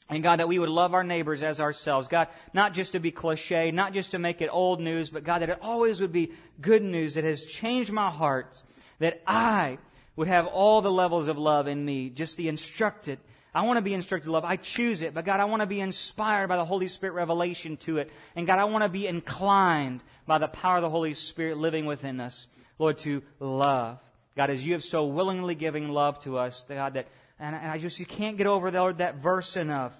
And 0.08 0.22
God, 0.22 0.40
that 0.40 0.48
we 0.48 0.58
would 0.58 0.68
love 0.68 0.92
our 0.92 1.04
neighbors 1.04 1.42
as 1.42 1.60
ourselves. 1.60 2.08
God, 2.08 2.28
not 2.52 2.74
just 2.74 2.92
to 2.92 3.00
be 3.00 3.10
cliche, 3.10 3.70
not 3.70 3.94
just 3.94 4.10
to 4.10 4.18
make 4.18 4.42
it 4.42 4.50
old 4.52 4.80
news, 4.80 5.08
but 5.08 5.24
God, 5.24 5.40
that 5.40 5.48
it 5.48 5.58
always 5.62 6.00
would 6.00 6.12
be 6.12 6.32
good 6.60 6.82
news 6.82 7.14
that 7.14 7.24
has 7.24 7.44
changed 7.44 7.92
my 7.92 8.10
heart, 8.10 8.62
that 8.98 9.22
I 9.26 9.78
would 10.16 10.28
have 10.28 10.46
all 10.46 10.82
the 10.82 10.90
levels 10.90 11.28
of 11.28 11.38
love 11.38 11.66
in 11.66 11.84
me, 11.84 12.10
just 12.10 12.36
the 12.36 12.48
instructed, 12.48 13.20
I 13.54 13.62
want 13.62 13.76
to 13.76 13.82
be 13.82 13.92
instructed 13.92 14.30
love. 14.30 14.44
I 14.44 14.56
choose 14.56 15.02
it. 15.02 15.12
But 15.12 15.24
God, 15.24 15.40
I 15.40 15.44
want 15.44 15.60
to 15.60 15.66
be 15.66 15.80
inspired 15.80 16.48
by 16.48 16.56
the 16.56 16.64
Holy 16.64 16.88
Spirit 16.88 17.12
revelation 17.12 17.76
to 17.78 17.98
it. 17.98 18.10
And 18.34 18.46
God, 18.46 18.58
I 18.58 18.64
want 18.64 18.82
to 18.82 18.88
be 18.88 19.06
inclined 19.06 20.02
by 20.26 20.38
the 20.38 20.48
power 20.48 20.76
of 20.76 20.82
the 20.82 20.90
Holy 20.90 21.12
Spirit 21.14 21.58
living 21.58 21.84
within 21.84 22.18
us, 22.20 22.46
Lord, 22.78 22.98
to 22.98 23.22
love. 23.40 23.98
God, 24.36 24.48
as 24.48 24.66
you 24.66 24.72
have 24.72 24.82
so 24.82 25.04
willingly 25.04 25.54
given 25.54 25.88
love 25.88 26.18
to 26.22 26.38
us, 26.38 26.64
God, 26.66 26.94
that, 26.94 27.08
and 27.38 27.54
I 27.54 27.76
just, 27.76 28.00
you 28.00 28.06
can't 28.06 28.38
get 28.38 28.46
over 28.46 28.70
Lord, 28.70 28.98
that 28.98 29.16
verse 29.16 29.56
enough. 29.56 29.94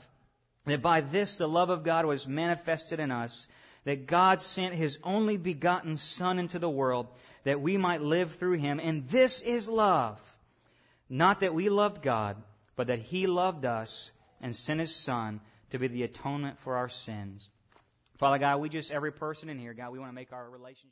That 0.65 0.81
by 0.81 1.01
this 1.01 1.37
the 1.37 1.49
love 1.49 1.71
of 1.71 1.83
God 1.83 2.07
was 2.07 2.27
manifested 2.29 3.01
in 3.01 3.11
us, 3.11 3.49
that 3.85 4.07
God 4.07 4.41
sent 4.41 4.75
his 4.75 4.99
only 5.03 5.37
begotten 5.37 5.97
Son 5.97 6.39
into 6.39 6.59
the 6.59 6.71
world, 6.71 7.09
that 7.45 7.61
we 7.61 7.77
might 7.77 8.01
live 8.01 8.37
through 8.37 8.59
him. 8.59 8.81
And 8.81 9.09
this 9.09 9.41
is 9.41 9.69
love. 9.69 10.21
Not 11.11 11.41
that 11.41 11.53
we 11.53 11.69
loved 11.69 12.01
God, 12.01 12.37
but 12.77 12.87
that 12.87 12.99
He 12.99 13.27
loved 13.27 13.65
us 13.65 14.13
and 14.41 14.55
sent 14.55 14.81
His 14.81 14.95
Son 14.95 15.41
to 15.71 15.79
be 15.79 15.89
the 15.89 16.03
atonement 16.03 16.59
for 16.59 16.77
our 16.77 16.89
sins. 16.89 17.49
Father 18.19 18.39
God, 18.39 18.61
we 18.61 18.69
just, 18.69 18.91
every 18.93 19.13
person 19.13 19.49
in 19.49 19.59
here, 19.59 19.75
God, 19.75 19.91
we 19.91 19.99
want 19.99 20.11
to 20.11 20.15
make 20.15 20.33
our 20.33 20.49
relationship. 20.49 20.91